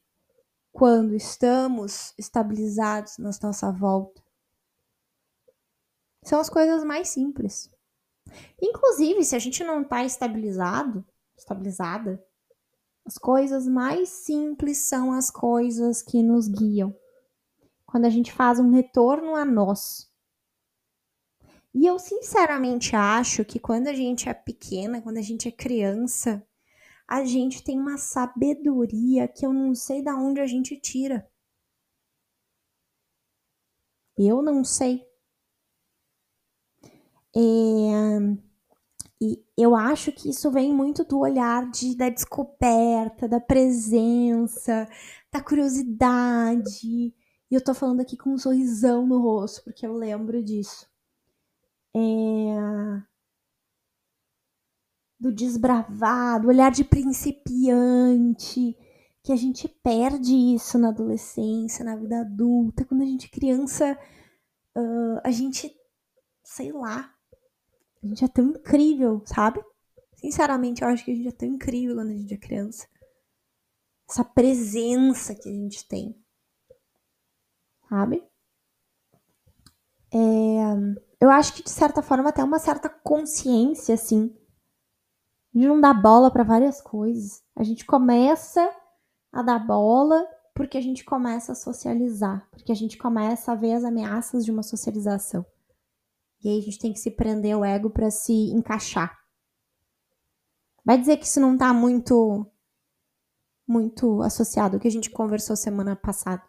quando 0.72 1.14
estamos 1.14 2.12
estabilizados 2.18 3.16
na 3.18 3.30
nossa 3.42 3.72
volta. 3.72 4.22
São 6.24 6.40
as 6.40 6.50
coisas 6.50 6.82
mais 6.84 7.08
simples. 7.08 7.73
Inclusive, 8.60 9.24
se 9.24 9.36
a 9.36 9.38
gente 9.38 9.62
não 9.64 9.82
está 9.82 10.04
estabilizado, 10.04 11.04
estabilizada, 11.36 12.24
as 13.06 13.18
coisas 13.18 13.66
mais 13.66 14.08
simples 14.08 14.78
são 14.78 15.12
as 15.12 15.30
coisas 15.30 16.00
que 16.00 16.22
nos 16.22 16.48
guiam. 16.48 16.96
Quando 17.86 18.06
a 18.06 18.10
gente 18.10 18.32
faz 18.32 18.58
um 18.58 18.70
retorno 18.70 19.34
a 19.36 19.44
nós. 19.44 20.10
E 21.74 21.86
eu 21.86 21.98
sinceramente 21.98 22.94
acho 22.94 23.44
que 23.44 23.58
quando 23.58 23.88
a 23.88 23.92
gente 23.92 24.28
é 24.28 24.34
pequena, 24.34 25.02
quando 25.02 25.18
a 25.18 25.22
gente 25.22 25.48
é 25.48 25.52
criança, 25.52 26.46
a 27.06 27.24
gente 27.24 27.62
tem 27.62 27.78
uma 27.78 27.98
sabedoria 27.98 29.28
que 29.28 29.44
eu 29.44 29.52
não 29.52 29.74
sei 29.74 30.02
da 30.02 30.14
onde 30.14 30.40
a 30.40 30.46
gente 30.46 30.76
tira. 30.80 31.28
Eu 34.16 34.40
não 34.40 34.64
sei. 34.64 35.04
É, 37.36 37.40
e 39.20 39.44
eu 39.56 39.74
acho 39.74 40.12
que 40.12 40.28
isso 40.30 40.50
vem 40.50 40.72
muito 40.74 41.04
do 41.04 41.20
olhar 41.20 41.70
de, 41.70 41.96
da 41.96 42.08
descoberta, 42.08 43.28
da 43.28 43.40
presença, 43.40 44.88
da 45.32 45.40
curiosidade. 45.42 47.14
E 47.50 47.54
eu 47.54 47.62
tô 47.62 47.74
falando 47.74 48.00
aqui 48.00 48.16
com 48.16 48.30
um 48.30 48.38
sorrisão 48.38 49.06
no 49.06 49.20
rosto, 49.20 49.64
porque 49.64 49.86
eu 49.86 49.94
lembro 49.94 50.42
disso. 50.42 50.86
É, 51.96 52.00
do 55.18 55.32
desbravado, 55.32 56.48
olhar 56.48 56.70
de 56.70 56.84
principiante, 56.84 58.76
que 59.22 59.32
a 59.32 59.36
gente 59.36 59.66
perde 59.68 60.34
isso 60.54 60.78
na 60.78 60.88
adolescência, 60.88 61.84
na 61.84 61.96
vida 61.96 62.20
adulta. 62.20 62.84
Quando 62.84 63.02
a 63.02 63.06
gente 63.06 63.26
é 63.26 63.30
criança, 63.30 63.98
uh, 64.76 65.20
a 65.24 65.30
gente, 65.30 65.74
sei 66.42 66.72
lá, 66.72 67.13
a 68.04 68.08
gente 68.08 68.24
é 68.24 68.28
tão 68.28 68.50
incrível, 68.50 69.22
sabe? 69.26 69.64
Sinceramente, 70.16 70.82
eu 70.82 70.88
acho 70.88 71.04
que 71.04 71.10
a 71.10 71.14
gente 71.14 71.28
é 71.28 71.32
tão 71.32 71.48
incrível 71.48 71.96
quando 71.96 72.10
a 72.10 72.16
gente 72.16 72.34
é 72.34 72.36
criança. 72.38 72.86
Essa 74.08 74.24
presença 74.24 75.34
que 75.34 75.48
a 75.48 75.52
gente 75.52 75.86
tem, 75.88 76.14
sabe? 77.88 78.22
É, 80.12 80.18
eu 81.20 81.30
acho 81.30 81.54
que 81.54 81.62
de 81.62 81.70
certa 81.70 82.02
forma 82.02 82.28
até 82.28 82.44
uma 82.44 82.58
certa 82.58 82.88
consciência, 82.88 83.94
assim, 83.94 84.34
gente 85.54 85.68
não 85.68 85.80
dá 85.80 85.94
bola 85.94 86.30
para 86.30 86.42
várias 86.42 86.80
coisas. 86.80 87.42
A 87.56 87.62
gente 87.62 87.86
começa 87.86 88.68
a 89.32 89.42
dar 89.42 89.58
bola 89.58 90.26
porque 90.54 90.76
a 90.76 90.80
gente 90.80 91.04
começa 91.04 91.52
a 91.52 91.54
socializar, 91.54 92.46
porque 92.50 92.72
a 92.72 92.74
gente 92.74 92.98
começa 92.98 93.52
a 93.52 93.54
ver 93.54 93.72
as 93.72 93.84
ameaças 93.84 94.44
de 94.44 94.50
uma 94.50 94.62
socialização. 94.62 95.44
E 96.44 96.50
aí 96.50 96.58
a 96.58 96.62
gente 96.62 96.78
tem 96.78 96.92
que 96.92 96.98
se 97.00 97.10
prender 97.10 97.56
o 97.56 97.64
ego 97.64 97.88
para 97.88 98.10
se 98.10 98.32
encaixar. 98.52 99.18
Vai 100.84 100.98
dizer 100.98 101.16
que 101.16 101.24
isso 101.24 101.40
não 101.40 101.56
tá 101.56 101.72
muito 101.72 102.46
muito 103.66 104.20
associado 104.20 104.76
ao 104.76 104.80
que 104.80 104.86
a 104.86 104.90
gente 104.90 105.08
conversou 105.08 105.56
semana 105.56 105.96
passada. 105.96 106.42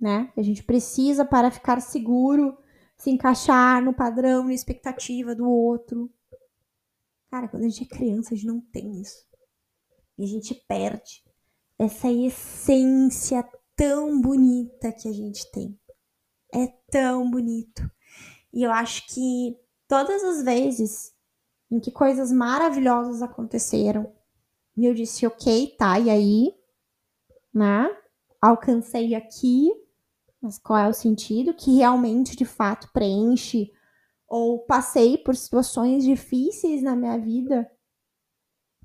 Né? 0.00 0.32
A 0.36 0.42
gente 0.42 0.64
precisa 0.64 1.24
para 1.24 1.48
ficar 1.48 1.80
seguro, 1.80 2.58
se 2.98 3.08
encaixar 3.08 3.80
no 3.80 3.94
padrão, 3.94 4.46
na 4.46 4.52
expectativa 4.52 5.32
do 5.32 5.48
outro. 5.48 6.12
Cara, 7.30 7.46
quando 7.46 7.62
a 7.64 7.68
gente 7.68 7.84
é 7.84 7.96
criança, 7.96 8.34
a 8.34 8.36
gente 8.36 8.48
não 8.48 8.60
tem 8.60 9.00
isso. 9.00 9.24
E 10.18 10.24
a 10.24 10.26
gente 10.26 10.54
perde 10.66 11.22
essa 11.78 12.10
essência 12.10 13.48
tão 13.76 14.20
bonita 14.20 14.92
que 14.92 15.08
a 15.08 15.12
gente 15.12 15.48
tem. 15.52 15.78
É 16.54 16.66
tão 16.90 17.30
bonito. 17.30 17.90
E 18.52 18.62
eu 18.62 18.70
acho 18.70 19.06
que 19.08 19.58
todas 19.88 20.22
as 20.22 20.44
vezes 20.44 21.12
em 21.70 21.80
que 21.80 21.90
coisas 21.90 22.30
maravilhosas 22.30 23.22
aconteceram. 23.22 24.12
E 24.76 24.84
eu 24.84 24.94
disse, 24.94 25.26
ok, 25.26 25.74
tá, 25.76 25.98
e 25.98 26.10
aí? 26.10 26.54
Né? 27.52 27.88
Alcancei 28.40 29.14
aqui, 29.14 29.70
mas 30.40 30.58
qual 30.58 30.78
é 30.78 30.88
o 30.88 30.94
sentido? 30.94 31.54
Que 31.54 31.76
realmente, 31.76 32.36
de 32.36 32.44
fato, 32.44 32.90
preenche 32.92 33.72
ou 34.26 34.60
passei 34.60 35.18
por 35.18 35.34
situações 35.34 36.04
difíceis 36.04 36.82
na 36.82 36.94
minha 36.94 37.18
vida 37.18 37.70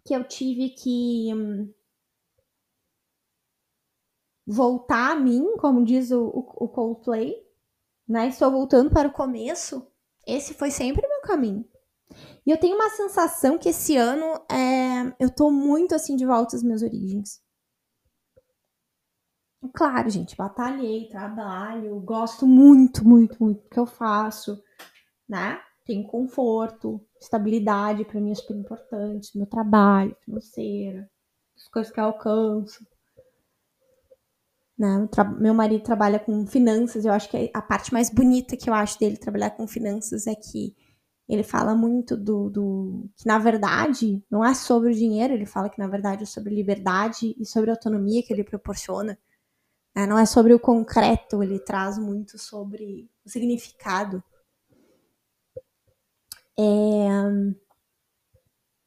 que 0.05 0.15
eu 0.15 0.23
tive 0.23 0.69
que 0.69 1.31
hum, 1.33 1.73
voltar 4.45 5.11
a 5.11 5.15
mim, 5.15 5.55
como 5.57 5.85
diz 5.85 6.11
o, 6.11 6.23
o, 6.23 6.65
o 6.65 6.69
Coldplay, 6.69 7.35
né? 8.09 8.27
Estou 8.27 8.49
voltando 8.51 8.89
para 8.89 9.07
o 9.07 9.13
começo. 9.13 9.87
Esse 10.25 10.55
foi 10.55 10.71
sempre 10.71 11.05
o 11.05 11.09
meu 11.09 11.21
caminho. 11.21 11.63
E 12.45 12.49
eu 12.49 12.59
tenho 12.59 12.75
uma 12.75 12.89
sensação 12.89 13.57
que 13.57 13.69
esse 13.69 13.95
ano 13.95 14.25
é, 14.51 15.13
eu 15.19 15.29
tô 15.29 15.51
muito 15.51 15.93
assim 15.93 16.15
de 16.15 16.25
volta 16.25 16.55
às 16.55 16.63
minhas 16.63 16.81
origens. 16.81 17.39
Claro, 19.75 20.09
gente, 20.09 20.35
batalhei, 20.35 21.07
trabalho, 21.09 21.99
gosto 21.99 22.47
muito, 22.47 23.05
muito, 23.07 23.37
muito 23.43 23.61
do 23.61 23.69
que 23.69 23.79
eu 23.79 23.85
faço, 23.85 24.61
né? 25.27 25.61
Tenho 25.85 26.07
conforto, 26.07 27.05
estabilidade 27.19 28.05
para 28.05 28.21
mim 28.21 28.31
é 28.31 28.35
super 28.35 28.55
importante, 28.55 29.37
meu 29.37 29.45
trabalho 29.45 30.15
financeiro, 30.23 31.05
as 31.57 31.67
coisas 31.67 31.91
que 31.91 31.99
eu 31.99 32.05
alcanço. 32.05 32.85
Né? 34.79 35.09
Meu 35.37 35.53
marido 35.53 35.83
trabalha 35.83 36.17
com 36.17 36.47
finanças, 36.47 37.03
eu 37.03 37.11
acho 37.11 37.29
que 37.29 37.51
a 37.53 37.61
parte 37.61 37.91
mais 37.91 38.09
bonita 38.09 38.55
que 38.55 38.69
eu 38.69 38.73
acho 38.73 38.97
dele 38.97 39.17
trabalhar 39.17 39.49
com 39.49 39.67
finanças 39.67 40.25
é 40.25 40.33
que 40.33 40.73
ele 41.27 41.43
fala 41.43 41.75
muito 41.75 42.15
do, 42.15 42.49
do, 42.49 43.09
que, 43.17 43.27
na 43.27 43.37
verdade, 43.37 44.23
não 44.31 44.43
é 44.43 44.53
sobre 44.53 44.89
o 44.89 44.95
dinheiro, 44.95 45.33
ele 45.33 45.45
fala 45.45 45.69
que, 45.69 45.77
na 45.77 45.87
verdade, 45.87 46.23
é 46.23 46.25
sobre 46.25 46.55
liberdade 46.55 47.35
e 47.37 47.45
sobre 47.45 47.69
a 47.69 47.73
autonomia 47.73 48.23
que 48.23 48.31
ele 48.31 48.43
proporciona. 48.43 49.19
Né? 49.93 50.07
Não 50.07 50.17
é 50.17 50.25
sobre 50.25 50.53
o 50.53 50.59
concreto, 50.59 51.43
ele 51.43 51.59
traz 51.59 51.97
muito 51.99 52.37
sobre 52.39 53.11
o 53.25 53.29
significado. 53.29 54.23
É... 56.57 57.09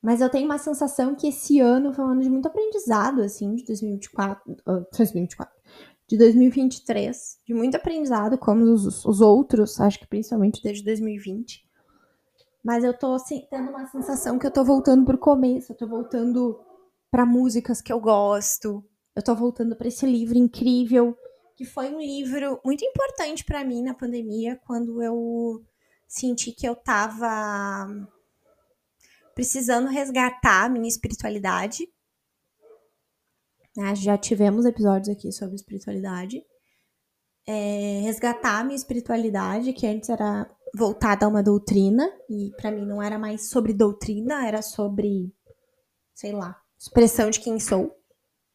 Mas 0.00 0.20
eu 0.20 0.28
tenho 0.30 0.46
uma 0.46 0.58
sensação 0.58 1.14
que 1.14 1.28
esse 1.28 1.61
ano 1.61 1.92
foi 1.92 2.04
um 2.04 2.08
ano 2.08 2.22
de 2.22 2.30
muito 2.30 2.49
aprendizado, 2.49 3.22
assim, 3.22 3.54
de 3.54 3.64
2024, 3.64 4.52
uh, 4.66 4.87
2024 4.96 5.62
de 6.12 6.19
2023, 6.19 7.38
de 7.47 7.54
muito 7.54 7.75
aprendizado, 7.75 8.37
como 8.37 8.64
os, 8.64 9.02
os 9.02 9.23
outros, 9.23 9.81
acho 9.81 9.99
que 9.99 10.07
principalmente 10.07 10.62
desde 10.62 10.85
2020. 10.85 11.66
Mas 12.62 12.85
eu 12.85 12.92
tô 12.92 13.14
assim, 13.14 13.47
tendo 13.49 13.71
uma 13.71 13.87
sensação 13.87 14.38
que 14.38 14.47
eu 14.47 14.50
tô 14.50 14.62
voltando 14.62 15.07
pro 15.07 15.16
começo, 15.16 15.73
eu 15.73 15.76
tô 15.76 15.87
voltando 15.87 16.61
para 17.11 17.25
músicas 17.25 17.81
que 17.81 17.90
eu 17.90 17.99
gosto, 17.99 18.85
eu 19.16 19.23
tô 19.23 19.35
voltando 19.35 19.75
para 19.75 19.88
esse 19.88 20.04
livro 20.04 20.37
incrível, 20.37 21.16
que 21.57 21.64
foi 21.64 21.88
um 21.88 21.99
livro 21.99 22.61
muito 22.62 22.85
importante 22.85 23.42
para 23.42 23.64
mim 23.64 23.83
na 23.83 23.95
pandemia, 23.95 24.61
quando 24.66 25.02
eu 25.02 25.64
senti 26.07 26.52
que 26.52 26.69
eu 26.69 26.76
tava 26.76 27.88
precisando 29.35 29.88
resgatar 29.88 30.66
a 30.66 30.69
minha 30.69 30.88
espiritualidade. 30.88 31.88
Né? 33.76 33.95
Já 33.95 34.19
tivemos 34.19 34.64
episódios 34.64 35.09
aqui 35.09 35.33
sobre 35.33 35.57
espiritualidade. 35.57 36.43
É, 37.47 38.00
resgatar 38.02 38.61
a 38.61 38.64
minha 38.64 38.76
espiritualidade, 38.76 39.73
que 39.73 39.87
antes 39.87 40.09
era 40.09 40.49
voltada 40.75 41.26
a 41.26 41.29
uma 41.29 41.43
doutrina, 41.43 42.09
e 42.29 42.52
para 42.57 42.71
mim 42.71 42.87
não 42.87 43.02
era 43.02 43.19
mais 43.19 43.49
sobre 43.49 43.73
doutrina, 43.73 44.47
era 44.47 44.62
sobre, 44.62 45.35
sei 46.14 46.33
lá, 46.33 46.61
expressão 46.79 47.31
de 47.31 47.41
quem 47.41 47.59
sou, 47.59 47.95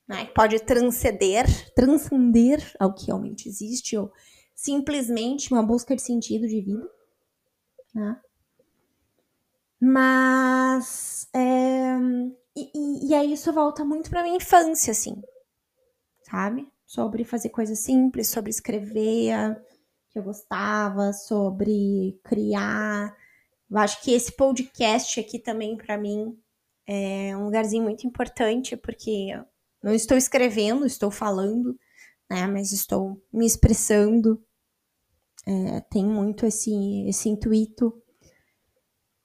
né? 0.07 0.25
Pode 0.33 0.59
transcender, 0.61 1.45
transcender 1.73 2.73
ao 2.79 2.93
que 2.93 3.07
realmente 3.07 3.49
existe, 3.49 3.97
ou 3.97 4.11
simplesmente 4.55 5.51
uma 5.51 5.61
busca 5.61 5.95
de 5.95 6.01
sentido 6.01 6.47
de 6.47 6.61
vida, 6.61 6.89
né? 7.93 8.19
Mas. 9.79 11.27
É, 11.33 11.97
e, 12.73 13.09
e, 13.09 13.13
aí 13.13 13.33
isso 13.33 13.51
volta 13.53 13.83
muito 13.85 14.09
pra 14.09 14.23
minha 14.23 14.37
infância, 14.37 14.91
assim. 14.91 15.21
Sabe? 16.23 16.67
Sobre 16.85 17.23
fazer 17.23 17.49
coisas 17.49 17.79
simples, 17.79 18.27
sobre 18.29 18.49
escrever, 18.49 19.61
que 20.09 20.19
eu 20.19 20.23
gostava, 20.23 21.13
sobre 21.13 22.19
criar. 22.23 23.15
Eu 23.69 23.77
acho 23.77 24.01
que 24.01 24.11
esse 24.11 24.31
podcast 24.31 25.19
aqui 25.19 25.39
também, 25.39 25.75
para 25.75 25.97
mim, 25.97 26.37
é 26.85 27.35
um 27.35 27.45
lugarzinho 27.45 27.83
muito 27.83 28.07
importante, 28.07 28.77
porque 28.77 29.29
não 29.83 29.93
estou 29.93 30.17
escrevendo, 30.17 30.85
estou 30.85 31.11
falando, 31.11 31.77
né? 32.29 32.47
Mas 32.47 32.71
estou 32.71 33.21
me 33.31 33.45
expressando. 33.45 34.41
É, 35.45 35.79
tem 35.89 36.05
muito 36.05 36.45
esse, 36.45 37.07
esse 37.07 37.29
intuito 37.29 38.01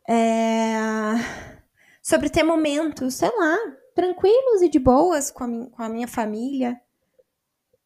é... 0.08 1.51
Sobre 2.02 2.28
ter 2.28 2.42
momentos, 2.42 3.14
sei 3.14 3.30
lá, 3.36 3.56
tranquilos 3.94 4.60
e 4.60 4.68
de 4.68 4.78
boas 4.78 5.30
com 5.30 5.44
a, 5.44 5.46
minha, 5.46 5.70
com 5.70 5.82
a 5.82 5.88
minha 5.88 6.08
família, 6.08 6.80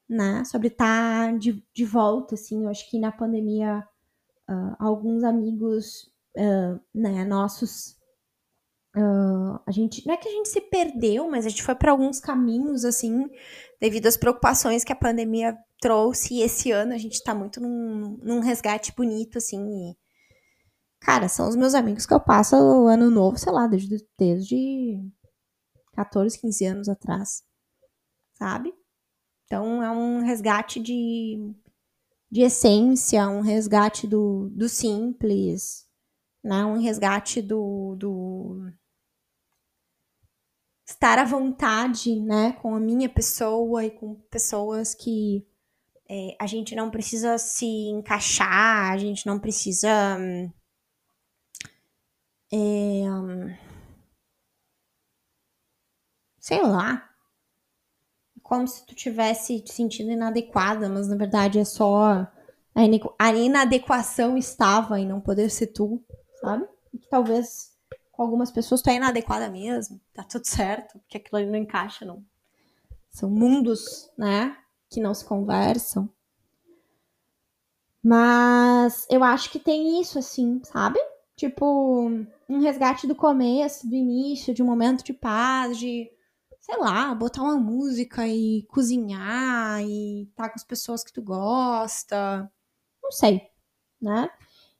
né? 0.09 0.43
Sobre 0.45 0.69
estar 0.69 1.33
tá 1.33 1.37
de, 1.37 1.63
de 1.75 1.85
volta, 1.85 2.35
assim. 2.35 2.65
Eu 2.65 2.71
acho 2.71 2.89
que 2.91 2.99
na 2.99 3.13
pandemia, 3.13 3.87
uh, 4.49 4.77
alguns 4.79 5.23
amigos, 5.23 6.11
uh, 6.37 6.81
né, 6.95 7.25
nossos. 7.25 7.97
Uh, 8.97 9.61
a 9.67 9.71
gente 9.71 10.07
não 10.07 10.15
é 10.15 10.17
que 10.17 10.29
a 10.29 10.33
gente 10.33 10.49
se 10.49 10.61
perdeu, 10.63 11.29
mas 11.29 11.45
a 11.45 11.51
gente 11.51 11.63
foi 11.63 11.75
para 11.75 11.91
alguns 11.91 12.19
caminhos 12.19 12.83
assim, 12.83 13.29
devido 13.79 14.07
às 14.07 14.17
preocupações 14.17 14.85
que 14.85 14.93
a 14.93 14.97
pandemia 14.97 15.55
trouxe. 15.79 16.37
E 16.37 16.43
esse 16.43 16.71
ano 16.71 16.95
a 16.95 16.99
gente 16.99 17.15
está 17.15 17.35
muito 17.35 17.61
num, 17.61 18.19
num 18.23 18.41
resgate 18.41 18.95
bonito, 18.97 19.37
assim, 19.37 19.91
e, 19.91 19.97
Cara, 21.07 21.29
são 21.29 21.49
os 21.49 21.55
meus 21.55 21.73
amigos 21.73 22.05
que 22.05 22.13
eu 22.13 22.19
passo 22.19 22.57
o 22.57 22.89
ano 22.89 23.09
novo, 23.09 23.39
sei 23.39 23.53
lá, 23.53 23.69
desde, 23.69 24.05
desde 24.19 25.09
14, 25.93 26.37
15 26.41 26.65
anos 26.65 26.89
atrás. 26.89 27.45
Sabe? 28.35 28.75
Então 29.45 29.81
é 29.81 29.89
um 29.89 30.25
resgate 30.25 30.81
de, 30.81 31.55
de 32.29 32.41
essência, 32.41 33.29
um 33.29 33.41
resgate 33.41 34.05
do, 34.05 34.51
do 34.51 34.69
simples, 34.69 35.89
né? 36.43 36.65
um 36.65 36.77
resgate 36.77 37.41
do, 37.41 37.95
do 37.95 38.69
estar 40.85 41.21
à 41.21 41.25
vontade 41.25 42.21
né? 42.21 42.51
com 42.55 42.75
a 42.75 42.81
minha 42.81 43.09
pessoa 43.09 43.85
e 43.85 43.93
com 43.93 44.17
pessoas 44.29 44.93
que 44.93 45.47
é, 46.11 46.37
a 46.41 46.49
gente 46.49 46.75
não 46.75 46.91
precisa 46.91 47.39
se 47.39 47.65
encaixar, 47.65 48.91
a 48.91 48.99
gente 48.99 49.25
não 49.25 49.39
precisa. 49.39 50.19
Hum, 50.19 50.51
é, 52.57 53.59
sei 56.39 56.63
lá. 56.63 57.11
Como 58.43 58.67
se 58.69 58.87
tu 58.87 58.95
tivesse 58.95 59.61
te 59.61 59.73
sentindo 59.73 60.13
inadequada, 60.13 60.89
mas 60.89 61.09
na 61.09 61.17
verdade 61.17 61.59
é 61.59 61.65
só 61.65 62.31
a 63.19 63.33
inadequação 63.33 64.37
estava 64.37 65.01
em 65.01 65.07
não 65.07 65.21
poder 65.21 65.51
ser 65.51 65.69
tu, 65.69 66.03
sabe? 66.41 66.67
E 66.93 66.99
que 66.99 67.09
talvez 67.09 67.75
com 68.13 68.23
algumas 68.23 68.51
pessoas 68.51 68.81
tu 68.81 68.89
é 68.89 68.95
inadequada 68.95 69.49
mesmo, 69.51 70.01
tá 70.15 70.23
tudo 70.23 70.47
certo, 70.47 70.99
porque 71.01 71.17
aquilo 71.17 71.39
ali 71.39 71.51
não 71.51 71.59
encaixa, 71.59 72.05
não. 72.05 72.25
São 73.11 73.29
mundos, 73.29 74.11
né, 74.17 74.57
que 74.89 75.01
não 75.01 75.13
se 75.13 75.25
conversam. 75.25 76.09
Mas 78.03 79.07
eu 79.11 79.25
acho 79.25 79.51
que 79.51 79.59
tem 79.59 80.01
isso, 80.01 80.19
assim, 80.19 80.61
sabe? 80.65 81.01
Tipo, 81.37 82.09
um 82.49 82.61
resgate 82.61 83.07
do 83.07 83.15
começo, 83.15 83.87
do 83.87 83.95
início, 83.95 84.55
de 84.55 84.63
um 84.63 84.67
momento 84.67 85.05
de 85.05 85.13
paz, 85.13 85.79
de, 85.79 86.11
sei 86.61 86.77
lá, 86.79 87.15
botar 87.15 87.43
uma 87.43 87.59
música 87.59 88.27
e 88.27 88.63
cozinhar 88.69 89.83
e 89.83 90.23
estar 90.23 90.45
tá 90.45 90.49
com 90.49 90.55
as 90.55 90.65
pessoas 90.65 91.05
que 91.05 91.13
tu 91.13 91.21
gosta. 91.21 92.51
Não 93.03 93.13
sei, 93.13 93.51
né? 94.01 94.31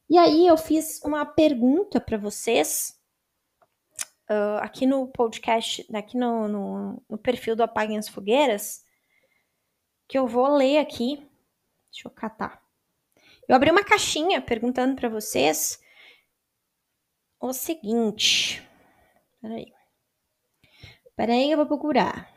E 0.09 0.17
aí 0.17 0.47
eu 0.47 0.57
fiz 0.57 1.03
uma 1.05 1.27
pergunta 1.27 2.01
para 2.01 2.17
vocês 2.17 2.99
uh, 4.31 4.59
aqui 4.61 4.87
no 4.87 5.07
podcast, 5.09 5.87
aqui 5.95 6.17
no, 6.17 6.49
no, 6.49 7.03
no 7.09 7.19
perfil 7.19 7.55
do 7.55 7.63
Apaguem 7.63 7.99
as 7.99 8.09
Fogueiras, 8.09 8.83
que 10.09 10.19
eu 10.19 10.27
vou 10.27 10.49
ler 10.49 10.79
aqui. 10.79 11.17
Deixa 11.93 12.09
eu 12.09 12.11
catar. 12.11 12.63
Eu 13.49 13.55
abri 13.55 13.71
uma 13.71 13.85
caixinha 13.85 14.41
perguntando 14.41 14.97
para 14.97 15.09
vocês 15.09 15.79
o 17.41 17.53
seguinte. 17.53 18.63
Peraí. 19.41 19.73
Peraí, 21.15 21.51
eu 21.51 21.57
vou 21.57 21.67
procurar. 21.67 22.33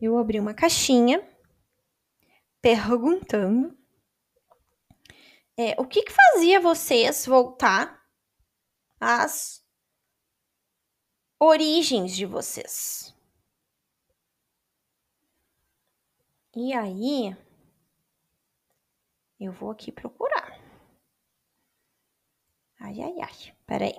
Eu 0.00 0.16
abri 0.18 0.38
uma 0.38 0.54
caixinha 0.54 1.26
perguntando 2.60 3.76
é, 5.56 5.74
o 5.80 5.86
que, 5.86 6.02
que 6.02 6.12
fazia 6.12 6.60
vocês 6.60 7.26
voltar 7.26 8.00
as 9.00 9.64
origens 11.38 12.14
de 12.14 12.26
vocês. 12.26 13.14
E 16.54 16.72
aí, 16.72 17.36
eu 19.38 19.52
vou 19.52 19.70
aqui 19.70 19.92
procurar. 19.92 20.67
Ai, 22.84 22.96
ai, 23.06 23.16
ai. 23.26 23.38
Peraí. 23.66 23.94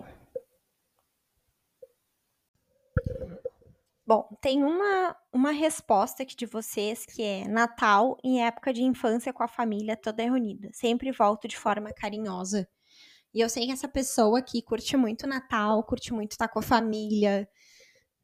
Bom, 4.06 4.28
tem 4.42 4.64
uma, 4.64 5.16
uma 5.32 5.52
resposta 5.52 6.24
aqui 6.24 6.36
de 6.36 6.48
vocês 6.48 7.06
que 7.06 7.22
é 7.22 7.48
Natal 7.48 8.18
em 8.24 8.44
época 8.44 8.74
de 8.74 8.82
infância 8.84 9.32
com 9.32 9.44
a 9.44 9.48
família 9.48 9.96
toda 9.96 10.24
reunida. 10.24 10.70
Sempre 10.74 11.12
volto 11.12 11.48
de 11.48 11.56
forma 11.58 11.94
carinhosa. 11.94 12.68
E 13.34 13.42
eu 13.42 13.50
sei 13.50 13.66
que 13.68 13.72
essa 13.74 13.88
pessoa 13.88 14.40
aqui 14.40 14.62
curte 14.62 14.98
muito 14.98 15.28
Natal, 15.28 15.84
curte 15.84 16.14
muito 16.14 16.34
estar 16.34 16.48
com 16.50 16.60
a 16.60 16.64
família, 16.64 17.48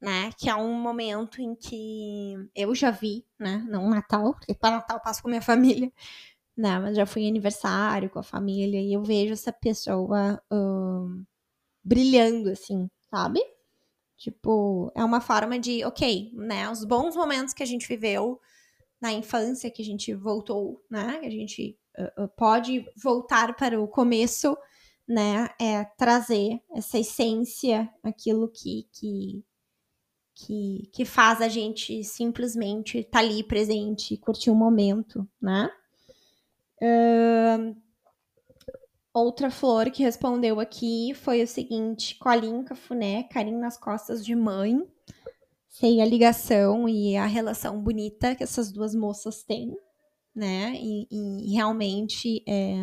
né? 0.02 0.32
Que 0.38 0.50
é 0.50 0.56
um 0.56 0.74
momento 0.74 1.41
em 1.41 1.56
que 1.56 2.36
eu 2.56 2.76
já 2.76 2.91
vi, 2.91 3.26
né? 3.39 3.65
Não 3.70 3.89
Natal, 3.89 4.34
porque 4.34 4.54
para 4.56 4.78
Natal 4.78 4.98
eu 4.98 5.04
passo 5.04 5.22
com 5.24 5.30
minha 5.30 5.41
família, 5.41 5.91
né? 6.58 6.80
Mas 6.80 6.96
já 6.96 7.06
fui 7.06 7.24
em 7.24 7.30
aniversário 7.30 8.10
com 8.10 8.20
a 8.20 8.24
família 8.24 8.80
e 8.82 8.94
eu 8.94 9.04
vejo 9.04 9.34
essa 9.34 9.52
pessoa 9.52 10.41
brilhando, 11.84 12.50
assim, 12.50 12.89
sabe? 13.10 13.39
Tipo, 14.18 14.91
é 14.96 15.04
uma 15.04 15.22
forma 15.22 15.60
de, 15.60 15.84
ok, 15.86 16.32
né? 16.34 16.70
Os 16.70 16.86
bons 16.86 17.15
momentos 17.15 17.54
que 17.54 17.63
a 17.63 17.65
gente 17.65 17.88
viveu 17.88 18.39
na 19.02 19.12
infância, 19.13 19.70
que 19.70 19.82
a 19.82 19.86
gente 19.86 20.13
voltou, 20.13 20.84
né? 20.89 21.20
Que 21.20 21.26
a 21.28 21.32
gente 21.32 21.78
uh, 21.98 22.28
pode 22.30 22.86
voltar 22.96 23.56
para 23.56 23.80
o 23.80 23.88
começo, 23.88 24.58
né? 25.08 25.50
É 25.60 25.84
trazer 25.98 26.62
essa 26.74 26.98
essência, 26.98 27.89
aquilo 28.04 28.50
que, 28.50 28.88
que 28.94 29.44
que, 30.36 30.89
que 30.91 31.06
faz 31.06 31.41
a 31.41 31.48
gente 31.48 32.04
simplesmente 32.04 33.00
estar 33.00 33.12
tá 33.12 33.20
ali 33.20 33.41
presente, 33.41 34.18
curtir 34.18 34.50
o 34.50 34.54
um 34.54 34.58
momento, 34.58 35.28
né? 35.41 35.72
Uh, 36.81 37.75
outra 39.13 39.49
flor 39.49 39.89
que 39.89 40.03
respondeu 40.03 40.59
aqui 40.59 41.13
foi 41.13 41.41
o 41.43 41.47
seguinte: 41.47 42.15
colinho, 42.15 42.63
cafuné, 42.63 43.23
carinho 43.23 43.59
nas 43.59 43.77
costas 43.77 44.25
de 44.25 44.35
mãe. 44.35 44.85
Sei 45.69 45.99
a 45.99 46.05
ligação 46.05 46.88
e 46.88 47.17
a 47.17 47.25
relação 47.25 47.81
bonita 47.81 48.33
que 48.33 48.43
essas 48.43 48.71
duas 48.71 48.95
moças 48.95 49.43
têm, 49.43 49.75
né? 50.33 50.73
E, 50.75 51.05
e 51.11 51.53
realmente 51.53 52.41
é, 52.47 52.77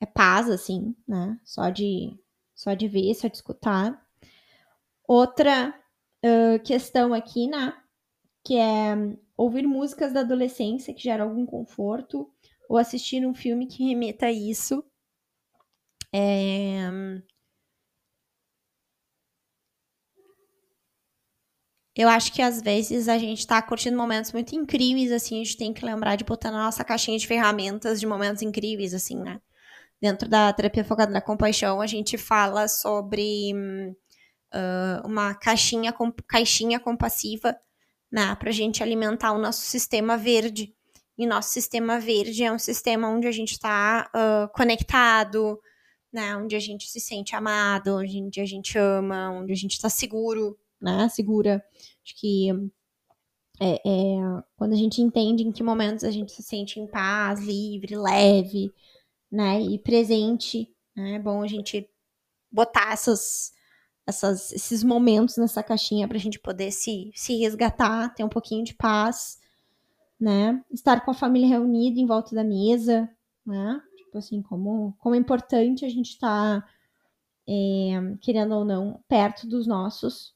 é 0.00 0.06
paz, 0.06 0.50
assim, 0.50 0.94
né? 1.08 1.40
Só 1.42 1.70
de, 1.70 2.14
só 2.54 2.74
de 2.74 2.86
ver, 2.86 3.14
só 3.14 3.26
de 3.28 3.36
escutar. 3.36 3.98
Outra 5.08 5.74
questão 6.64 7.14
aqui, 7.14 7.46
né? 7.46 7.72
Que 8.44 8.56
é 8.56 8.94
ouvir 9.36 9.66
músicas 9.66 10.12
da 10.12 10.20
adolescência 10.20 10.94
que 10.94 11.02
geram 11.02 11.28
algum 11.28 11.44
conforto, 11.44 12.30
ou 12.68 12.78
assistir 12.78 13.26
um 13.26 13.34
filme 13.34 13.66
que 13.66 13.84
remeta 13.86 14.26
a 14.26 14.32
isso. 14.32 14.84
É... 16.12 16.88
Eu 21.96 22.08
acho 22.10 22.30
que 22.32 22.42
às 22.42 22.60
vezes 22.60 23.08
a 23.08 23.16
gente 23.16 23.46
tá 23.46 23.60
curtindo 23.62 23.96
momentos 23.96 24.30
muito 24.30 24.54
incríveis, 24.54 25.10
assim, 25.10 25.40
a 25.40 25.44
gente 25.44 25.56
tem 25.56 25.72
que 25.72 25.84
lembrar 25.84 26.16
de 26.16 26.24
botar 26.24 26.50
na 26.50 26.64
nossa 26.64 26.84
caixinha 26.84 27.18
de 27.18 27.26
ferramentas 27.26 27.98
de 27.98 28.06
momentos 28.06 28.42
incríveis, 28.42 28.92
assim, 28.92 29.16
né? 29.16 29.40
Dentro 30.00 30.28
da 30.28 30.52
terapia 30.52 30.84
focada 30.84 31.10
na 31.10 31.22
compaixão, 31.22 31.80
a 31.80 31.86
gente 31.86 32.18
fala 32.18 32.68
sobre 32.68 33.54
uh, 34.54 35.06
uma 35.06 35.34
caixinha, 35.34 35.94
caixinha 36.28 36.78
compassiva 36.78 37.58
né, 38.12 38.34
para 38.36 38.50
a 38.50 38.52
gente 38.52 38.82
alimentar 38.82 39.32
o 39.32 39.38
nosso 39.38 39.62
sistema 39.62 40.18
verde. 40.18 40.75
E 41.18 41.26
nosso 41.26 41.50
sistema 41.50 41.98
verde 41.98 42.44
é 42.44 42.52
um 42.52 42.58
sistema 42.58 43.08
onde 43.08 43.26
a 43.26 43.32
gente 43.32 43.52
está 43.52 44.10
uh, 44.14 44.52
conectado, 44.52 45.58
né, 46.12 46.36
onde 46.36 46.54
a 46.54 46.58
gente 46.58 46.88
se 46.88 47.00
sente 47.00 47.34
amado, 47.34 47.96
onde 47.96 48.40
a 48.40 48.46
gente 48.46 48.78
ama, 48.78 49.30
onde 49.30 49.52
a 49.52 49.56
gente 49.56 49.72
está 49.72 49.88
seguro, 49.88 50.58
né, 50.80 51.08
segura. 51.08 51.64
Acho 52.04 52.14
que 52.18 52.50
é, 53.60 53.74
é, 53.74 54.42
quando 54.56 54.72
a 54.72 54.76
gente 54.76 55.00
entende 55.00 55.42
em 55.42 55.52
que 55.52 55.62
momentos 55.62 56.04
a 56.04 56.10
gente 56.10 56.32
se 56.32 56.42
sente 56.42 56.78
em 56.78 56.86
paz, 56.86 57.40
livre, 57.40 57.96
leve, 57.96 58.72
né, 59.30 59.60
e 59.60 59.78
presente, 59.78 60.68
né, 60.94 61.14
é 61.14 61.18
bom 61.18 61.42
a 61.42 61.46
gente 61.46 61.88
botar 62.50 62.92
essas, 62.92 63.52
essas, 64.06 64.52
esses 64.52 64.84
momentos 64.84 65.36
nessa 65.36 65.62
caixinha 65.62 66.06
para 66.06 66.16
a 66.16 66.20
gente 66.20 66.38
poder 66.38 66.70
se, 66.70 67.10
se 67.14 67.36
resgatar, 67.38 68.14
ter 68.14 68.24
um 68.24 68.28
pouquinho 68.28 68.64
de 68.64 68.74
paz, 68.74 69.38
né? 70.18 70.62
Estar 70.70 71.04
com 71.04 71.10
a 71.10 71.14
família 71.14 71.48
reunida 71.48 72.00
em 72.00 72.06
volta 72.06 72.34
da 72.34 72.44
mesa, 72.44 73.08
né? 73.44 73.80
Tipo 73.96 74.18
assim, 74.18 74.42
como, 74.42 74.94
como 74.98 75.14
é 75.14 75.18
importante 75.18 75.84
a 75.84 75.88
gente 75.88 76.10
estar, 76.10 76.60
tá, 76.62 76.68
é, 77.48 78.16
querendo 78.20 78.54
ou 78.54 78.64
não, 78.64 79.02
perto 79.08 79.46
dos 79.46 79.66
nossos, 79.66 80.34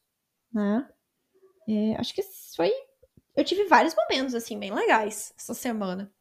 né? 0.53 0.88
É, 1.69 1.97
acho 1.97 2.14
que 2.14 2.23
foi. 2.57 2.71
Eu 3.37 3.45
tive 3.45 3.64
vários 3.64 3.95
momentos, 3.95 4.35
assim, 4.35 4.59
bem 4.59 4.73
legais 4.73 5.33
essa 5.38 5.55
semana. 5.55 6.12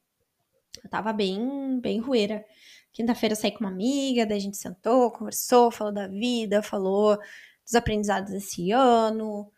Eu 0.84 0.90
tava 0.90 1.12
bem, 1.12 1.80
bem 1.80 2.00
rueira. 2.00 2.46
Quinta-feira 2.94 3.36
saí 3.36 3.52
com 3.52 3.60
uma 3.62 3.70
amiga, 3.70 4.26
daí 4.26 4.38
a 4.38 4.42
gente 4.42 4.58
sentou, 4.58 5.12
conversou, 5.12 5.72
falou 5.72 5.94
da 5.94 6.08
vida, 6.08 6.62
falou 6.62 7.18
dos 7.64 7.76
aprendizados 7.76 8.32
desse 8.32 8.72
ano, 8.72 9.52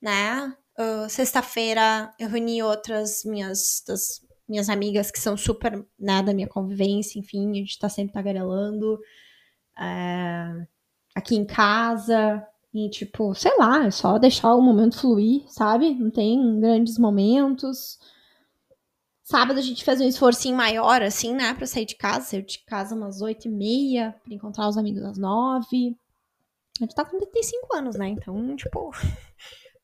né? 0.00 0.56
Uh, 0.80 1.10
Sexta-feira 1.10 2.10
eu 2.18 2.28
reuni 2.28 2.62
outras 2.62 3.22
minhas, 3.24 3.82
das 3.86 4.24
minhas 4.48 4.70
amigas 4.70 5.10
que 5.10 5.20
são 5.20 5.36
super, 5.36 5.84
né, 5.98 6.22
da 6.22 6.32
minha 6.32 6.48
convivência, 6.48 7.18
enfim, 7.18 7.50
a 7.50 7.54
gente 7.54 7.78
tá 7.78 7.88
sempre 7.88 8.14
tagarelando 8.14 8.98
é, 9.78 10.66
aqui 11.14 11.36
em 11.36 11.44
casa, 11.44 12.42
e 12.72 12.88
tipo, 12.88 13.34
sei 13.34 13.52
lá, 13.58 13.84
é 13.84 13.90
só 13.90 14.16
deixar 14.16 14.54
o 14.54 14.62
momento 14.62 15.00
fluir, 15.00 15.44
sabe? 15.48 15.92
Não 15.92 16.10
tem 16.10 16.60
grandes 16.60 16.98
momentos. 16.98 17.98
Sábado 19.24 19.58
a 19.58 19.62
gente 19.62 19.84
fez 19.84 20.00
um 20.00 20.06
esforcinho 20.06 20.56
maior, 20.56 21.02
assim, 21.02 21.34
né, 21.34 21.52
pra 21.54 21.66
sair 21.66 21.84
de 21.84 21.96
casa. 21.96 22.26
Saiu 22.26 22.42
de 22.42 22.64
casa 22.64 22.94
umas 22.94 23.20
oito 23.20 23.48
e 23.48 23.50
meia, 23.50 24.14
pra 24.24 24.34
encontrar 24.34 24.68
os 24.68 24.78
amigos 24.78 25.02
às 25.02 25.18
nove. 25.18 25.96
A 26.80 26.84
gente 26.84 26.94
tá 26.94 27.04
com 27.04 27.18
35 27.18 27.76
anos, 27.76 27.96
né? 27.96 28.08
Então, 28.08 28.54
tipo, 28.56 28.92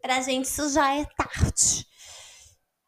pra 0.07 0.21
gente 0.21 0.45
isso 0.45 0.69
já 0.69 0.95
é 0.95 1.05
tarde. 1.05 1.85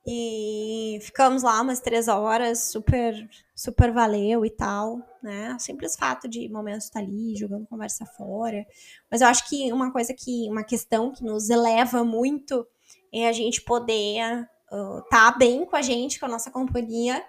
E 0.07 1.00
ficamos 1.02 1.42
lá 1.42 1.61
umas 1.61 1.81
três 1.81 2.07
horas, 2.07 2.70
super, 2.70 3.12
super 3.54 3.92
valeu 3.92 4.46
e 4.46 4.50
tal, 4.50 5.00
né? 5.22 5.57
simples 5.59 5.96
fato 5.96 6.28
de 6.28 6.48
momentos 6.48 6.85
estar 6.85 7.00
ali, 7.00 7.37
jogando 7.37 7.66
conversa 7.66 8.07
fora. 8.07 8.64
Mas 9.11 9.20
eu 9.20 9.26
acho 9.26 9.48
que 9.48 9.70
uma 9.72 9.92
coisa 9.92 10.14
que, 10.14 10.48
uma 10.48 10.62
questão 10.62 11.12
que 11.12 11.24
nos 11.24 11.50
eleva 11.50 12.04
muito 12.04 12.64
é 13.12 13.28
a 13.28 13.33
gente 13.33 13.62
poder 13.62 14.48
uh, 14.72 15.02
tá 15.11 15.33
bem 15.33 15.66
com 15.66 15.74
a 15.74 15.83
gente, 15.83 16.20
com 16.20 16.26
a 16.26 16.31
nossa 16.31 16.52
companhia, 16.52 17.22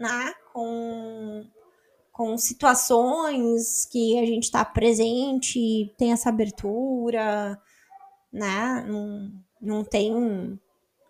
né? 0.00 0.32
Com, 0.54 1.44
com 2.10 2.38
situações 2.38 3.84
que 3.92 4.18
a 4.18 4.24
gente 4.24 4.44
está 4.44 4.64
presente, 4.64 5.94
tem 5.98 6.12
essa 6.12 6.30
abertura, 6.30 7.60
né? 8.34 8.84
Não, 8.88 9.32
não 9.60 9.84
tem 9.84 10.60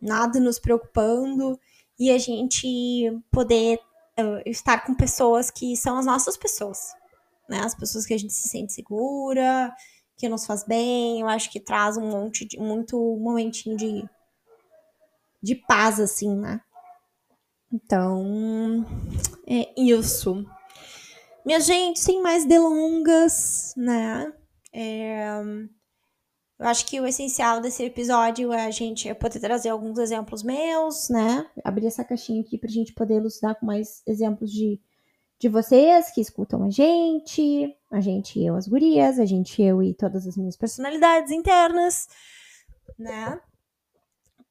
nada 0.01 0.39
nos 0.39 0.59
preocupando 0.59 1.59
e 1.99 2.11
a 2.11 2.19
gente 2.19 3.19
poder 3.33 3.81
uh, 4.19 4.43
estar 4.45 4.85
com 4.85 4.95
pessoas 4.95 5.51
que 5.51 5.75
são 5.77 5.97
as 5.97 6.05
nossas 6.05 6.37
pessoas, 6.37 6.93
né? 7.49 7.61
As 7.61 7.75
pessoas 7.75 8.05
que 8.05 8.13
a 8.13 8.19
gente 8.19 8.35
se 8.35 8.49
sente 8.49 8.75
segura, 8.75 9.75
que 10.19 10.29
nos 10.29 10.45
faz 10.45 10.65
bem, 10.65 11.23
eu 11.23 11.29
acho 11.29 11.51
que 11.51 11.59
traz 11.59 11.97
um 11.97 12.11
monte 12.11 12.45
de 12.45 12.59
muito 12.59 12.99
momentinho 13.17 13.77
de 13.77 14.05
de 15.43 15.55
paz, 15.55 16.01
assim, 16.01 16.35
né? 16.35 16.61
Então, 17.71 18.87
é 19.47 19.69
isso. 19.77 20.47
Minha 21.45 21.61
gente, 21.61 22.01
sem 22.01 22.23
mais 22.23 22.47
delongas, 22.47 23.75
né? 23.77 24.33
É, 24.73 25.43
eu 26.59 26.67
acho 26.67 26.87
que 26.87 27.01
o 27.01 27.07
essencial 27.07 27.61
desse 27.61 27.83
episódio 27.83 28.53
é 28.53 28.67
a 28.67 28.71
gente 28.71 29.13
poder 29.15 29.41
trazer 29.41 29.71
alguns 29.71 29.99
exemplos 29.99 30.43
meus, 30.43 31.09
né? 31.09 31.47
Abrir 31.65 31.87
essa 31.87 32.05
caixinha 32.05 32.41
aqui 32.41 32.57
pra 32.59 32.71
gente 32.71 32.93
poder 32.93 33.15
elucidar 33.15 33.59
com 33.59 33.67
mais 33.67 34.03
exemplos 34.07 34.51
de, 34.51 34.81
de 35.39 35.49
vocês 35.49 36.11
que 36.13 36.21
escutam 36.21 36.63
a 36.65 36.71
gente, 36.71 37.77
a 37.91 38.01
gente, 38.01 38.43
eu, 38.43 38.55
as 38.55 38.69
gurias, 38.69 39.19
a 39.19 39.25
gente, 39.25 39.61
eu 39.61 39.83
e 39.83 39.95
todas 39.95 40.27
as 40.27 40.37
minhas 40.37 40.57
personalidades 40.57 41.33
internas, 41.33 42.07
né? 42.99 43.41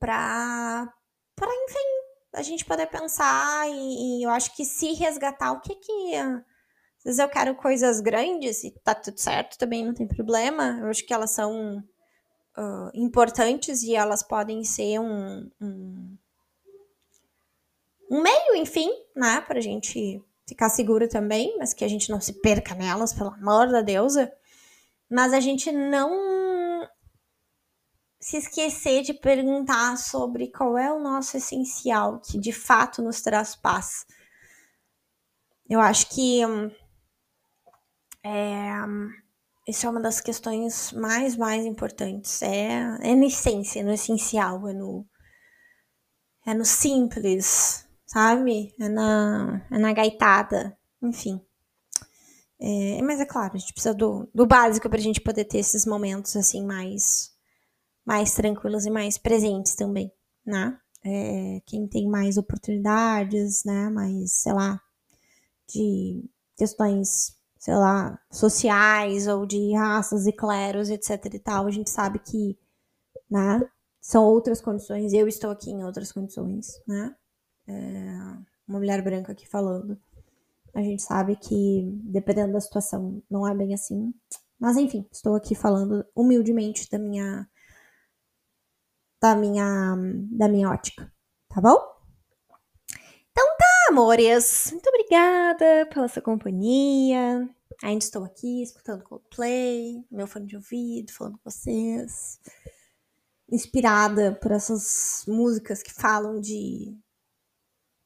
para 0.03 0.93
para 1.33 1.47
enfim, 1.47 2.35
a 2.35 2.41
gente 2.41 2.65
poder 2.65 2.87
pensar 2.87 3.69
e, 3.69 4.19
e, 4.19 4.23
eu 4.23 4.29
acho 4.29 4.53
que 4.53 4.65
se 4.65 4.93
resgatar 4.93 5.53
o 5.53 5.61
que 5.61 5.75
que 5.75 6.15
Às 6.15 7.03
vezes 7.05 7.19
eu 7.19 7.29
quero 7.29 7.55
coisas 7.55 8.01
grandes 8.01 8.63
e 8.65 8.71
tá 8.83 8.93
tudo 8.93 9.17
certo, 9.17 9.57
também 9.57 9.85
não 9.85 9.93
tem 9.93 10.05
problema. 10.07 10.79
Eu 10.81 10.87
acho 10.87 11.05
que 11.05 11.13
elas 11.13 11.31
são 11.31 11.81
uh, 12.57 12.91
importantes 12.93 13.83
e 13.83 13.95
elas 13.95 14.23
podem 14.23 14.63
ser 14.63 14.99
um, 14.99 15.49
um, 15.61 16.17
um 18.09 18.21
meio, 18.21 18.55
enfim, 18.55 18.89
né, 19.15 19.41
pra 19.41 19.61
gente 19.61 20.23
ficar 20.47 20.69
seguro 20.69 21.07
também, 21.07 21.57
mas 21.57 21.73
que 21.73 21.85
a 21.85 21.87
gente 21.87 22.09
não 22.09 22.21
se 22.21 22.33
perca 22.41 22.75
nelas, 22.75 23.13
pelo 23.13 23.29
amor 23.29 23.69
da 23.69 23.81
deusa. 23.81 24.31
Mas 25.09 25.33
a 25.33 25.39
gente 25.39 25.71
não 25.71 26.87
se 28.19 28.37
esquecer 28.37 29.03
de 29.03 29.13
perguntar 29.13 29.97
sobre 29.97 30.47
qual 30.47 30.77
é 30.77 30.91
o 30.91 30.99
nosso 30.99 31.35
essencial, 31.35 32.19
que 32.21 32.37
de 32.39 32.53
fato 32.53 33.01
nos 33.01 33.21
traz 33.21 33.55
paz. 33.55 34.05
Eu 35.69 35.81
acho 35.81 36.09
que 36.09 36.41
é, 38.23 38.71
isso 39.67 39.85
é 39.85 39.89
uma 39.89 40.01
das 40.01 40.19
questões 40.19 40.91
mais, 40.91 41.35
mais 41.35 41.65
importantes. 41.65 42.41
É, 42.41 42.97
é 43.01 43.15
na 43.15 43.25
essência, 43.25 43.83
no 43.83 43.91
essencial, 43.91 44.67
é 44.67 44.73
no, 44.73 45.05
é 46.45 46.53
no 46.53 46.65
simples, 46.65 47.87
sabe? 48.05 48.73
É 48.79 48.89
na, 48.89 49.65
é 49.71 49.77
na 49.77 49.93
gaitada, 49.93 50.77
enfim. 51.01 51.41
É, 52.59 53.01
mas 53.01 53.19
é 53.19 53.25
claro, 53.25 53.55
a 53.55 53.57
gente 53.57 53.73
precisa 53.73 53.93
do, 53.93 54.29
do 54.33 54.45
básico 54.45 54.89
para 54.89 54.97
a 54.97 55.01
gente 55.01 55.19
poder 55.19 55.45
ter 55.45 55.57
esses 55.57 55.85
momentos 55.85 56.35
assim 56.37 56.65
mais, 56.65 57.31
mais 58.05 58.33
tranquilos 58.33 58.85
e 58.85 58.89
mais 58.89 59.17
presentes 59.17 59.75
também, 59.75 60.11
né? 60.45 60.77
É, 61.05 61.61
quem 61.65 61.87
tem 61.87 62.07
mais 62.07 62.37
oportunidades, 62.37 63.63
né? 63.65 63.89
Mais, 63.89 64.33
sei 64.33 64.53
lá, 64.53 64.79
de 65.67 66.23
questões, 66.55 67.35
sei 67.63 67.75
lá, 67.75 68.19
sociais 68.29 69.25
ou 69.25 69.45
de 69.45 69.73
raças 69.73 70.27
e 70.27 70.33
cleros, 70.33 70.89
etc 70.89 71.33
e 71.33 71.39
tal, 71.39 71.65
a 71.65 71.71
gente 71.71 71.89
sabe 71.89 72.19
que, 72.19 72.59
né? 73.31 73.61
São 74.01 74.25
outras 74.25 74.59
condições. 74.59 75.13
Eu 75.13 75.29
estou 75.29 75.49
aqui 75.49 75.71
em 75.71 75.81
outras 75.85 76.11
condições, 76.11 76.67
né? 76.85 77.15
É, 77.65 77.73
uma 78.67 78.79
mulher 78.79 79.01
branca 79.01 79.31
aqui 79.31 79.47
falando 79.47 79.97
a 80.73 80.81
gente 80.81 81.01
sabe 81.03 81.37
que, 81.37 81.89
dependendo 82.03 82.51
da 82.51 82.59
situação, 82.59 83.23
não 83.29 83.47
é 83.47 83.55
bem 83.55 83.73
assim. 83.73 84.13
Mas 84.59 84.75
enfim, 84.75 85.07
estou 85.09 85.35
aqui 85.35 85.55
falando 85.55 86.05
humildemente 86.13 86.89
da 86.89 86.99
minha 86.99 87.47
da 89.21 89.35
minha 89.37 89.95
da 90.31 90.49
minha 90.49 90.69
ótica, 90.69 91.09
tá 91.47 91.61
bom? 91.61 91.77
Então 93.31 93.47
tá, 93.57 93.87
amores. 93.89 94.69
Muito 94.73 94.89
obrigada 95.13 95.85
pela 95.93 96.07
sua 96.07 96.21
companhia. 96.21 97.47
Ainda 97.83 98.03
estou 98.03 98.23
aqui 98.23 98.63
escutando 98.63 99.03
Coldplay, 99.03 100.03
meu 100.09 100.25
fone 100.25 100.47
de 100.47 100.55
ouvido, 100.55 101.11
falando 101.11 101.37
com 101.37 101.51
vocês. 101.51 102.39
Inspirada 103.51 104.33
por 104.41 104.51
essas 104.51 105.23
músicas 105.27 105.83
que 105.83 105.93
falam 105.93 106.39
de 106.39 106.97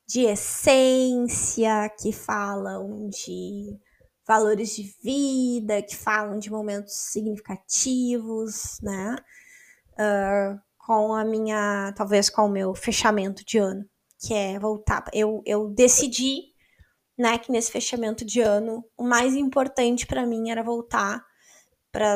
de 0.10 0.22
essência, 0.22 1.89
que 2.00 2.13
falam 2.13 3.10
de 3.10 3.78
valores 4.26 4.74
de 4.74 4.84
vida, 5.04 5.82
que 5.82 5.98
falam 5.98 6.39
de 6.39 6.50
momentos 6.50 6.93
significativos, 6.93 8.80
né? 8.82 9.17
Uh, 9.93 10.60
com 10.78 11.13
a 11.13 11.26
minha, 11.26 11.93
talvez 11.98 12.30
com 12.30 12.46
o 12.46 12.50
meu 12.50 12.74
fechamento 12.74 13.43
de 13.46 13.58
ano, 13.58 13.86
que 14.17 14.34
é 14.34 14.58
voltar. 14.58 15.04
Eu, 15.13 15.41
eu 15.46 15.67
decidi, 15.70 16.54
né, 17.17 17.38
que 17.38 17.51
nesse 17.51 17.71
fechamento 17.71 18.23
de 18.23 18.41
ano, 18.41 18.86
o 18.95 19.03
mais 19.03 19.36
importante 19.36 20.06
para 20.06 20.25
mim 20.25 20.51
era 20.51 20.62
voltar 20.62 21.25
para 21.91 22.15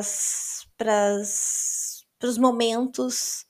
os 1.19 2.37
momentos 2.37 3.45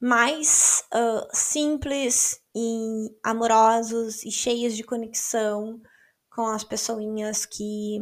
mais 0.00 0.84
uh, 0.94 1.26
simples 1.32 2.40
e 2.54 3.10
amorosos 3.24 4.24
e 4.24 4.30
cheios 4.30 4.76
de 4.76 4.84
conexão 4.84 5.80
com 6.30 6.46
as 6.46 6.62
pessoinhas 6.62 7.44
que 7.44 7.98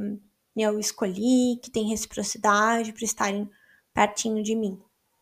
eu 0.56 0.78
escolhi, 0.78 1.58
que 1.62 1.70
têm 1.70 1.88
reciprocidade 1.88 2.92
para 2.92 3.04
estarem 3.04 3.48
pertinho 3.94 4.42
de 4.42 4.54
mim, 4.54 4.80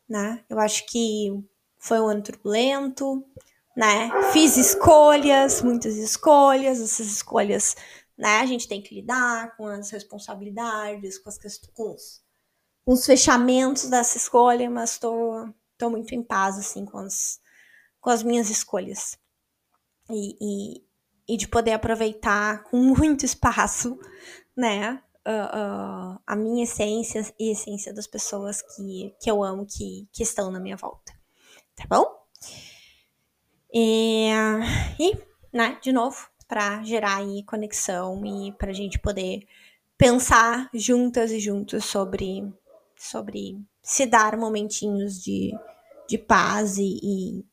né? 0.09 0.45
Eu 0.49 0.59
acho 0.59 0.87
que 0.87 1.31
foi 1.79 2.01
um 2.01 2.09
ano 2.09 2.23
turbulento, 2.23 3.25
né? 3.77 4.11
Fiz 4.33 4.57
escolhas, 4.57 5.63
muitas 5.63 5.97
escolhas, 5.97 6.81
essas 6.81 7.07
escolhas, 7.07 7.77
né? 8.17 8.41
A 8.41 8.47
gente 8.47 8.69
tem 8.69 8.83
que 8.83 8.95
lidar 8.95 9.57
com 9.57 9.67
as 9.67 9.91
responsabilidades, 9.91 11.19
com, 11.19 11.29
as, 11.29 11.39
com 11.75 11.95
os, 11.95 12.23
com 12.85 12.93
os 12.93 13.07
fechamentos 13.07 13.89
dessa 13.89 14.17
escolha, 14.17 14.71
mas 14.71 14.99
tô 14.99 15.47
tô 15.83 15.91
muito 15.91 16.15
em 16.15 16.23
paz, 16.23 16.57
assim, 16.59 16.85
com 16.85 16.99
as, 16.99 17.41
com 18.01 18.11
as 18.11 18.23
minhas 18.23 18.49
escolhas. 18.51 19.19
E, 20.09 20.37
e, 20.41 20.85
e 21.35 21.37
de 21.37 21.49
poder 21.49 21.73
aproveitar 21.73 22.63
com 22.65 22.77
muito 22.77 23.25
espaço, 23.25 23.99
né? 24.57 25.03
Uh, 25.27 26.17
uh, 26.17 26.21
a 26.27 26.37
minha 26.37 26.65
essência 26.65 27.33
e 27.39 27.49
a 27.49 27.53
essência 27.53 27.95
das 27.95 28.07
pessoas 28.07 28.61
que, 28.61 29.15
que 29.21 29.31
eu 29.31 29.43
amo, 29.43 29.67
que, 29.67 30.09
que 30.13 30.23
estão 30.23 30.51
na 30.51 30.61
minha 30.61 30.77
volta. 30.77 31.13
Tá 31.75 31.85
bom? 31.89 32.05
E, 33.73 34.29
e 34.99 35.17
né, 35.53 35.79
de 35.81 35.93
novo, 35.93 36.29
para 36.47 36.83
gerar 36.83 37.19
aí 37.19 37.43
conexão 37.45 38.25
e 38.27 38.53
para 38.53 38.71
a 38.71 38.75
gente 38.75 38.99
poder 38.99 39.47
pensar 39.97 40.69
juntas 40.75 41.31
e 41.31 41.39
juntos 41.39 41.85
sobre, 41.85 42.43
sobre 42.97 43.59
se 43.83 44.05
dar 44.05 44.37
momentinhos 44.37 45.23
de, 45.23 45.53
de 46.09 46.19
paz 46.19 46.77
e, 46.77 47.45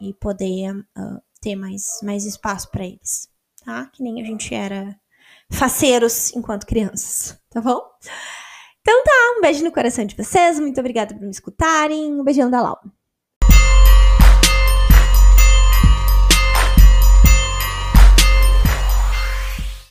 e, 0.00 0.14
poder 0.14 0.74
uh, 0.74 1.22
ter 1.40 1.56
mais, 1.56 2.00
mais 2.02 2.24
espaço 2.24 2.70
para 2.70 2.84
eles, 2.84 3.30
tá? 3.64 3.86
Que 3.86 4.02
nem 4.02 4.20
a 4.20 4.24
gente 4.24 4.54
era 4.54 4.98
faceiros 5.50 6.34
enquanto 6.34 6.66
crianças, 6.66 7.40
tá 7.48 7.60
bom? 7.60 7.80
Então 8.80 9.04
tá, 9.04 9.34
um 9.38 9.40
beijo 9.40 9.64
no 9.64 9.72
coração 9.72 10.04
de 10.04 10.16
vocês, 10.16 10.58
muito 10.58 10.78
obrigada 10.78 11.14
por 11.14 11.22
me 11.22 11.30
escutarem, 11.30 12.12
um 12.12 12.24
beijão 12.24 12.50
da 12.50 12.60
Lau. 12.60 12.80